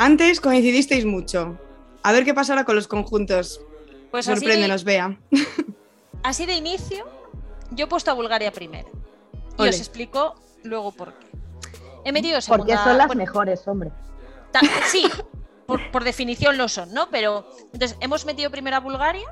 [0.01, 1.59] Antes coincidisteis mucho.
[2.03, 3.59] A ver qué pasará con los conjuntos.
[4.11, 5.19] Pues Sorpréndenos, Bea.
[6.23, 7.05] así de inicio,
[7.71, 8.87] yo he puesto a Bulgaria primero.
[9.57, 9.71] Y Ole.
[9.71, 11.27] os explico luego por qué.
[12.05, 12.83] He metido Porque segunda.
[12.85, 13.91] son las bueno, mejores, hombre.
[14.53, 15.03] ta- sí,
[15.65, 17.09] por, por definición lo son, ¿no?
[17.09, 19.27] Pero entonces hemos metido primero a Bulgaria,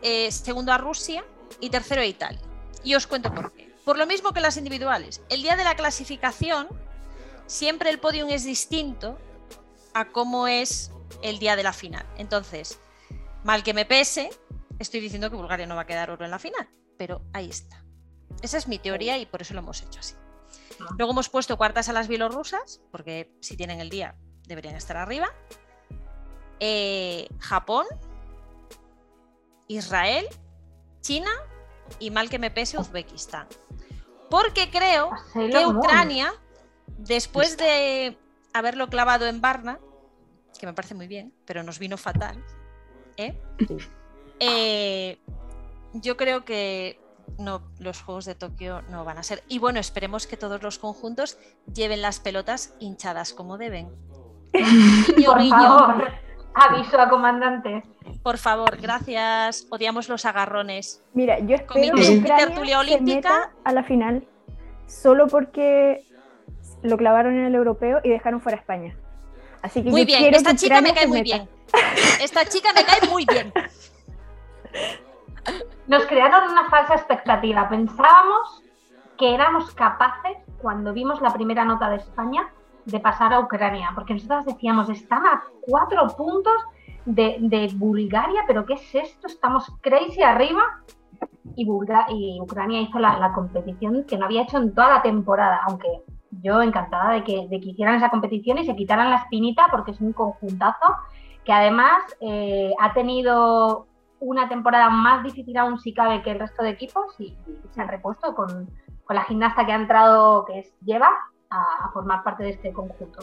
[0.00, 1.26] eh, segundo a Rusia
[1.60, 2.40] y tercero a Italia.
[2.82, 3.70] Y os cuento por qué.
[3.84, 5.20] Por lo mismo que las individuales.
[5.28, 6.68] El día de la clasificación,
[7.46, 9.18] siempre el podium es distinto
[9.96, 10.92] a cómo es
[11.22, 12.04] el día de la final.
[12.18, 12.78] Entonces,
[13.44, 14.28] mal que me pese,
[14.78, 16.68] estoy diciendo que Bulgaria no va a quedar oro en la final.
[16.98, 17.82] Pero ahí está.
[18.42, 20.14] Esa es mi teoría y por eso lo hemos hecho así.
[20.98, 24.16] Luego hemos puesto cuartas a las bielorrusas, porque si tienen el día
[24.46, 25.32] deberían estar arriba.
[26.60, 27.86] Eh, Japón,
[29.68, 30.26] Israel,
[31.00, 31.30] China
[31.98, 33.48] y mal que me pese Uzbekistán.
[34.28, 35.66] Porque creo que.
[35.66, 36.34] Ucrania,
[36.98, 38.18] después de
[38.52, 39.78] haberlo clavado en Varna,
[40.58, 42.42] que me parece muy bien, pero nos vino fatal,
[43.16, 43.38] ¿eh?
[44.40, 45.18] Eh,
[45.94, 47.00] yo creo que
[47.38, 49.42] no, los Juegos de Tokio no van a ser.
[49.48, 51.38] Y bueno, esperemos que todos los conjuntos
[51.72, 53.88] lleven las pelotas hinchadas como deben.
[54.52, 55.50] Guiño, Por guiño.
[55.50, 56.08] favor,
[56.54, 57.82] aviso a comandante.
[58.22, 59.66] Por favor, gracias.
[59.70, 61.02] Odiamos los agarrones.
[61.14, 63.52] Mira, yo espero Comité que tertulia olímpica.
[63.64, 64.26] a la final
[64.86, 66.04] solo porque
[66.82, 68.96] lo clavaron en el europeo y dejaron fuera a España.
[69.66, 71.36] Así que Muy yo bien, quiero esta que chica me cae muy meta.
[71.36, 71.48] bien.
[72.22, 73.52] Esta chica me cae muy bien.
[75.86, 77.68] Nos crearon una falsa expectativa.
[77.68, 78.62] Pensábamos
[79.18, 82.48] que éramos capaces, cuando vimos la primera nota de España,
[82.84, 86.54] de pasar a Ucrania, porque nosotros decíamos, están a cuatro puntos
[87.04, 89.26] de, de Bulgaria, pero ¿qué es esto?
[89.26, 90.62] Estamos crazy arriba.
[91.54, 95.02] Y, Bulga- y Ucrania hizo la, la competición que no había hecho en toda la
[95.02, 95.86] temporada, aunque
[96.42, 99.92] yo encantada de que, de que hicieran esa competición y se quitaran la espinita porque
[99.92, 100.94] es un conjuntazo
[101.44, 103.86] que además eh, ha tenido
[104.18, 107.80] una temporada más difícil aún si cabe que el resto de equipos y, y se
[107.80, 108.68] han repuesto con,
[109.04, 111.10] con la gimnasta que ha entrado, que es Lleva,
[111.50, 113.20] a, a formar parte de este conjunto.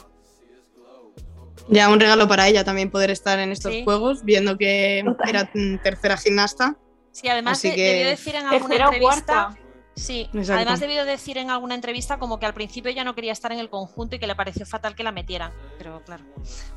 [1.69, 5.49] Ya un regalo para ella también poder estar en estos juegos, viendo que era
[5.81, 6.75] tercera gimnasta.
[7.11, 9.55] Sí, además de, debió decir en alguna entrevista.
[9.95, 13.51] Sí, además debió decir en alguna entrevista como que al principio ya no quería estar
[13.51, 15.51] en el conjunto y que le pareció fatal que la metieran.
[15.77, 16.23] Pero claro,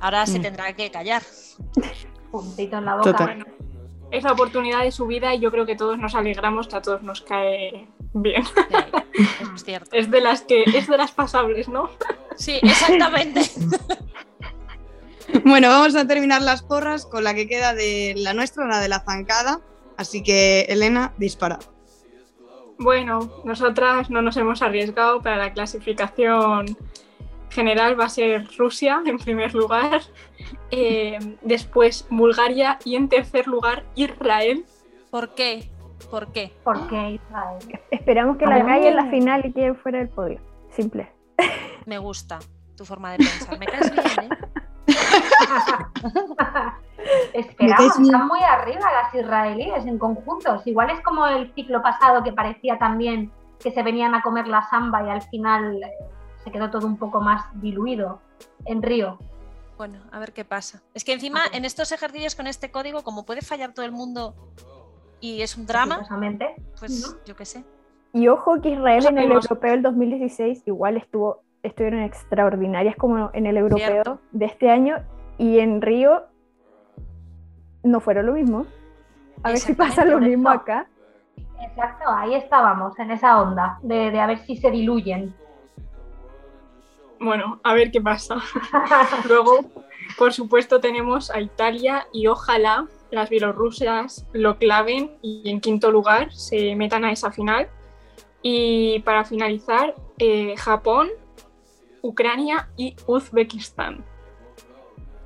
[0.00, 0.42] ahora se mm.
[0.42, 1.22] tendrá que callar.
[2.30, 3.36] Puntito en la boca.
[4.10, 6.82] es la oportunidad de su vida y yo creo que todos nos alegramos que a
[6.82, 8.42] todos nos cae bien.
[9.54, 9.96] es cierto.
[9.96, 11.88] es de las que es de las pasables, ¿no?
[12.36, 13.40] Sí, exactamente.
[15.44, 18.88] bueno, vamos a terminar las porras con la que queda de la nuestra, la de
[18.88, 19.60] la zancada.
[19.96, 21.58] Así que, Elena, dispara.
[22.78, 26.76] Bueno, nosotras no nos hemos arriesgado para la clasificación
[27.50, 27.98] general.
[27.98, 30.02] Va a ser Rusia en primer lugar,
[30.70, 34.64] eh, después Bulgaria y en tercer lugar Israel.
[35.10, 35.70] ¿Por qué?
[36.10, 36.52] ¿Por qué?
[36.62, 37.80] ¿Por qué Israel?
[37.90, 40.40] Esperamos que la gane en la final y quede fuera del podio.
[40.70, 41.10] Simple.
[41.86, 42.38] Me gusta
[42.76, 43.58] tu forma de pensar.
[43.58, 44.36] Me caes bien, ¿eh?
[47.32, 50.66] Esperamos, están muy arriba las israelíes en conjuntos.
[50.66, 54.62] Igual es como el ciclo pasado que parecía también que se venían a comer la
[54.68, 55.92] samba y al final eh,
[56.44, 58.20] se quedó todo un poco más diluido
[58.64, 59.18] en Río.
[59.76, 60.82] Bueno, a ver qué pasa.
[60.94, 64.34] Es que encima en estos ejercicios con este código, como puede fallar todo el mundo
[65.20, 66.06] y es un drama,
[66.78, 67.64] pues yo qué sé.
[68.12, 73.46] Y ojo que Israel en el europeo del 2016 igual estuvo estuvieron extraordinarias como en
[73.46, 74.96] el europeo de este año
[75.38, 76.24] y en Río
[77.82, 78.66] no fueron lo mismo.
[79.42, 80.88] A ver si pasa lo mismo acá.
[81.60, 85.34] Exacto, ahí estábamos, en esa onda, de, de a ver si se diluyen.
[87.20, 88.36] Bueno, a ver qué pasa.
[89.28, 89.60] Luego,
[90.18, 96.32] por supuesto, tenemos a Italia y ojalá las bielorrusas lo claven y en quinto lugar
[96.32, 97.68] se metan a esa final.
[98.42, 101.08] Y para finalizar, eh, Japón
[102.06, 104.04] Ucrania y Uzbekistán.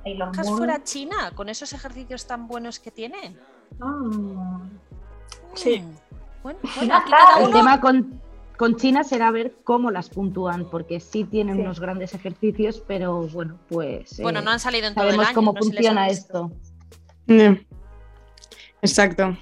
[0.05, 3.36] ¿Dejas fuera China con esos ejercicios tan buenos que tiene?
[3.80, 4.61] Ah.
[5.55, 5.80] Sí.
[5.80, 5.94] Mm.
[6.42, 6.59] Bueno,
[7.40, 12.82] El tema con, China será ver cómo las puntúan, porque sí tienen unos grandes ejercicios,
[12.86, 14.20] pero bueno, pues.
[14.20, 15.34] Bueno, no han salido en todo el año.
[15.34, 16.51] cómo funciona esto.
[18.82, 19.36] Exacto.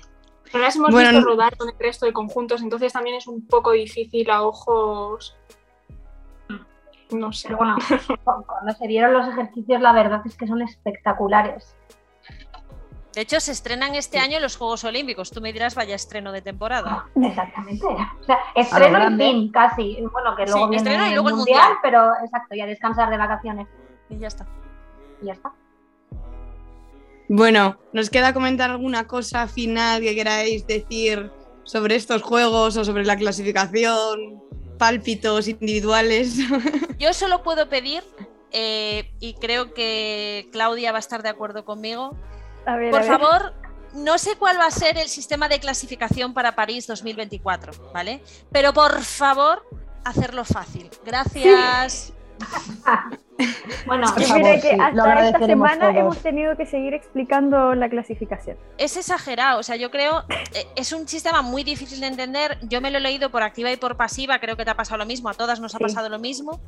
[0.51, 3.73] Pero las hemos visto rodar con el resto de conjuntos, entonces también es un poco
[3.73, 5.37] difícil a ojos
[7.11, 7.55] no sé.
[7.55, 7.77] bueno,
[8.25, 11.75] cuando se vieron los ejercicios, la verdad es que son espectaculares.
[13.15, 15.31] De hecho, se estrenan este año los Juegos Olímpicos.
[15.31, 17.07] Tú me dirás, vaya estreno de temporada.
[17.21, 17.85] Exactamente.
[17.85, 19.99] O sea, estreno en fin, casi.
[20.13, 23.67] Bueno, que luego viene el, mundial, mundial, pero exacto, ya descansar de vacaciones.
[24.09, 24.47] Y ya está.
[25.21, 25.53] Y ya está.
[27.29, 31.33] Bueno, nos queda comentar alguna cosa final que queráis decir
[31.65, 34.43] sobre estos juegos o sobre la clasificación
[34.79, 36.37] pálpitos individuales.
[36.99, 38.03] Yo solo puedo pedir,
[38.53, 42.17] eh, y creo que Claudia va a estar de acuerdo conmigo,
[42.91, 43.55] por favor,
[43.95, 48.23] no sé cuál va a ser el sistema de clasificación para París 2024, ¿vale?
[48.53, 49.65] Pero por favor,
[50.05, 50.91] hacerlo fácil.
[51.05, 52.13] Gracias.
[53.87, 58.57] bueno, mire que hasta esta semana hemos tenido que seguir explicando la clasificación.
[58.79, 60.25] Es exagerado, o sea, yo creo,
[60.55, 62.59] eh, es un sistema muy difícil de entender.
[62.63, 64.99] Yo me lo he leído por activa y por pasiva, creo que te ha pasado
[64.99, 66.61] lo mismo, a todas nos ha pasado lo mismo.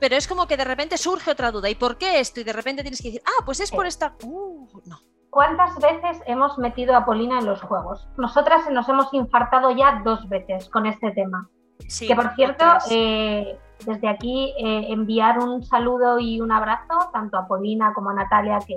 [0.00, 2.40] Pero es como que de repente surge otra duda, ¿y por qué esto?
[2.40, 4.14] Y de repente tienes que decir, ah, pues es por esta.
[4.22, 4.98] Uh, no.
[5.30, 8.08] ¿Cuántas veces hemos metido a Polina en los juegos?
[8.16, 11.50] Nosotras nos hemos infartado ya dos veces con este tema.
[11.88, 17.36] Sí, que por cierto, eh, desde aquí eh, enviar un saludo y un abrazo tanto
[17.36, 18.76] a Polina como a Natalia que,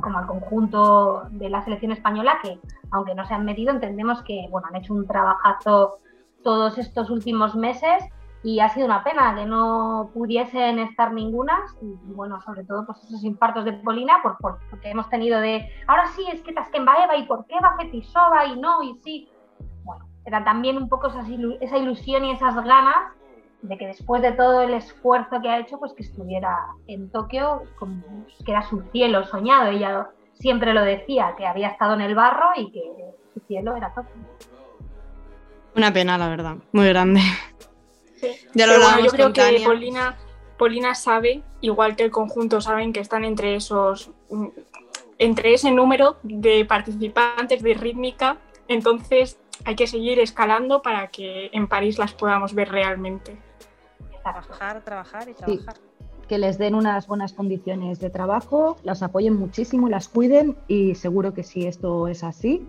[0.00, 2.58] como al conjunto de la selección española que
[2.90, 5.98] aunque no se han metido entendemos que bueno han hecho un trabajazo
[6.42, 8.04] todos estos últimos meses
[8.42, 13.04] y ha sido una pena que no pudiesen estar ninguna y, bueno sobre todo pues
[13.04, 17.26] esos infartos de Polina por, porque hemos tenido de ahora sí es que Eva y
[17.26, 19.28] por qué va Fetisova y no y sí
[19.84, 23.19] bueno era también un poco esa ilusión y esas ganas
[23.62, 26.56] de que después de todo el esfuerzo que ha hecho, pues que estuviera
[26.86, 28.02] en Tokio, como
[28.44, 29.70] que era su cielo soñado.
[29.70, 32.82] Ella siempre lo decía, que había estado en el barro y que
[33.34, 34.14] su cielo era Tokio.
[35.76, 37.20] Una pena, la verdad, muy grande.
[38.54, 40.16] Ya lo bueno, yo creo que Polina,
[40.58, 44.10] Polina sabe, igual que el conjunto saben que están entre esos
[45.18, 48.38] entre ese número de participantes de rítmica,
[48.68, 53.36] entonces hay que seguir escalando para que en París las podamos ver realmente.
[54.22, 55.74] Trabajar, trabajar y trabajar.
[56.28, 61.34] que les den unas buenas condiciones de trabajo, las apoyen muchísimo, las cuiden y seguro
[61.34, 62.66] que si esto es así,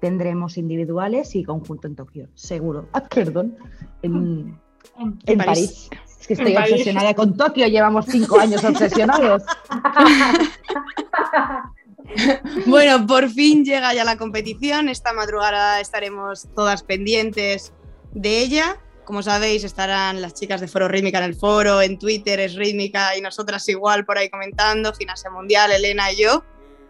[0.00, 2.88] tendremos individuales y conjunto en Tokio, seguro.
[2.92, 3.56] Ah, perdón,
[4.02, 4.58] en,
[5.38, 5.90] París.
[6.20, 9.42] Es que estoy obsesionada con Tokio, llevamos cinco años obsesionados.
[12.66, 14.88] bueno, por fin llega ya la competición.
[14.88, 17.72] Esta madrugada estaremos todas pendientes
[18.12, 18.76] de ella.
[19.04, 23.16] Como sabéis, estarán las chicas de Foro Rítmica en el foro, en Twitter es Rítmica
[23.16, 26.44] y nosotras igual por ahí comentando, Gimnasia Mundial, Elena y yo.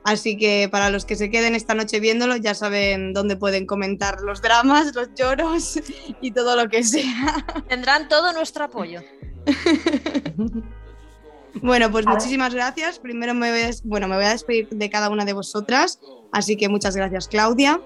[0.05, 4.21] Así que para los que se queden esta noche viéndolo, ya saben dónde pueden comentar
[4.21, 5.81] los dramas, los lloros
[6.21, 7.45] y todo lo que sea.
[7.69, 9.01] Tendrán todo nuestro apoyo.
[11.63, 12.99] bueno, pues muchísimas gracias.
[12.99, 15.99] Primero me voy, a, bueno, me voy a despedir de cada una de vosotras.
[16.33, 17.81] Así que muchas gracias, Claudia.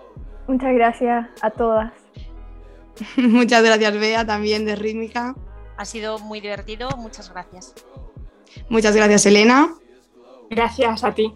[0.49, 1.93] Muchas gracias a todas.
[3.17, 5.35] muchas gracias, Bea, también de Rítmica.
[5.77, 6.89] Ha sido muy divertido.
[6.97, 7.75] Muchas gracias.
[8.69, 9.75] Muchas gracias, Elena.
[10.51, 11.35] Gracias a ti.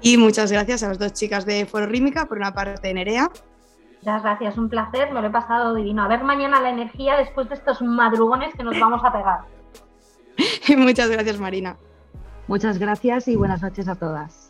[0.00, 3.30] Y muchas gracias a las dos chicas de Foro Rímica, por una parte Nerea.
[4.00, 6.04] Muchas gracias, un placer, me lo he pasado divino.
[6.04, 9.40] A ver mañana la energía después de estos madrugones que nos vamos a pegar.
[10.68, 11.76] Y muchas gracias, Marina.
[12.46, 14.45] Muchas gracias y buenas noches a todas.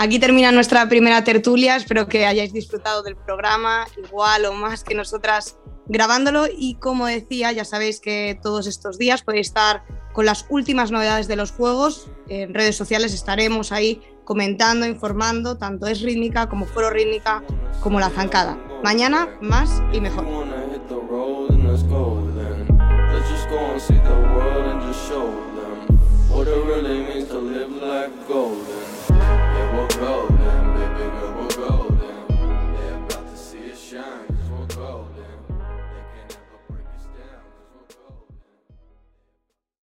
[0.00, 1.74] Aquí termina nuestra primera tertulia.
[1.74, 6.46] Espero que hayáis disfrutado del programa, igual o más que nosotras grabándolo.
[6.46, 9.82] Y como decía, ya sabéis que todos estos días podéis estar
[10.12, 12.12] con las últimas novedades de los juegos.
[12.28, 17.42] En redes sociales estaremos ahí comentando, informando, tanto es rítmica como foro rítmica
[17.80, 18.56] como la zancada.
[18.84, 20.24] Mañana más y mejor.
[26.30, 28.77] what it really means to live golden.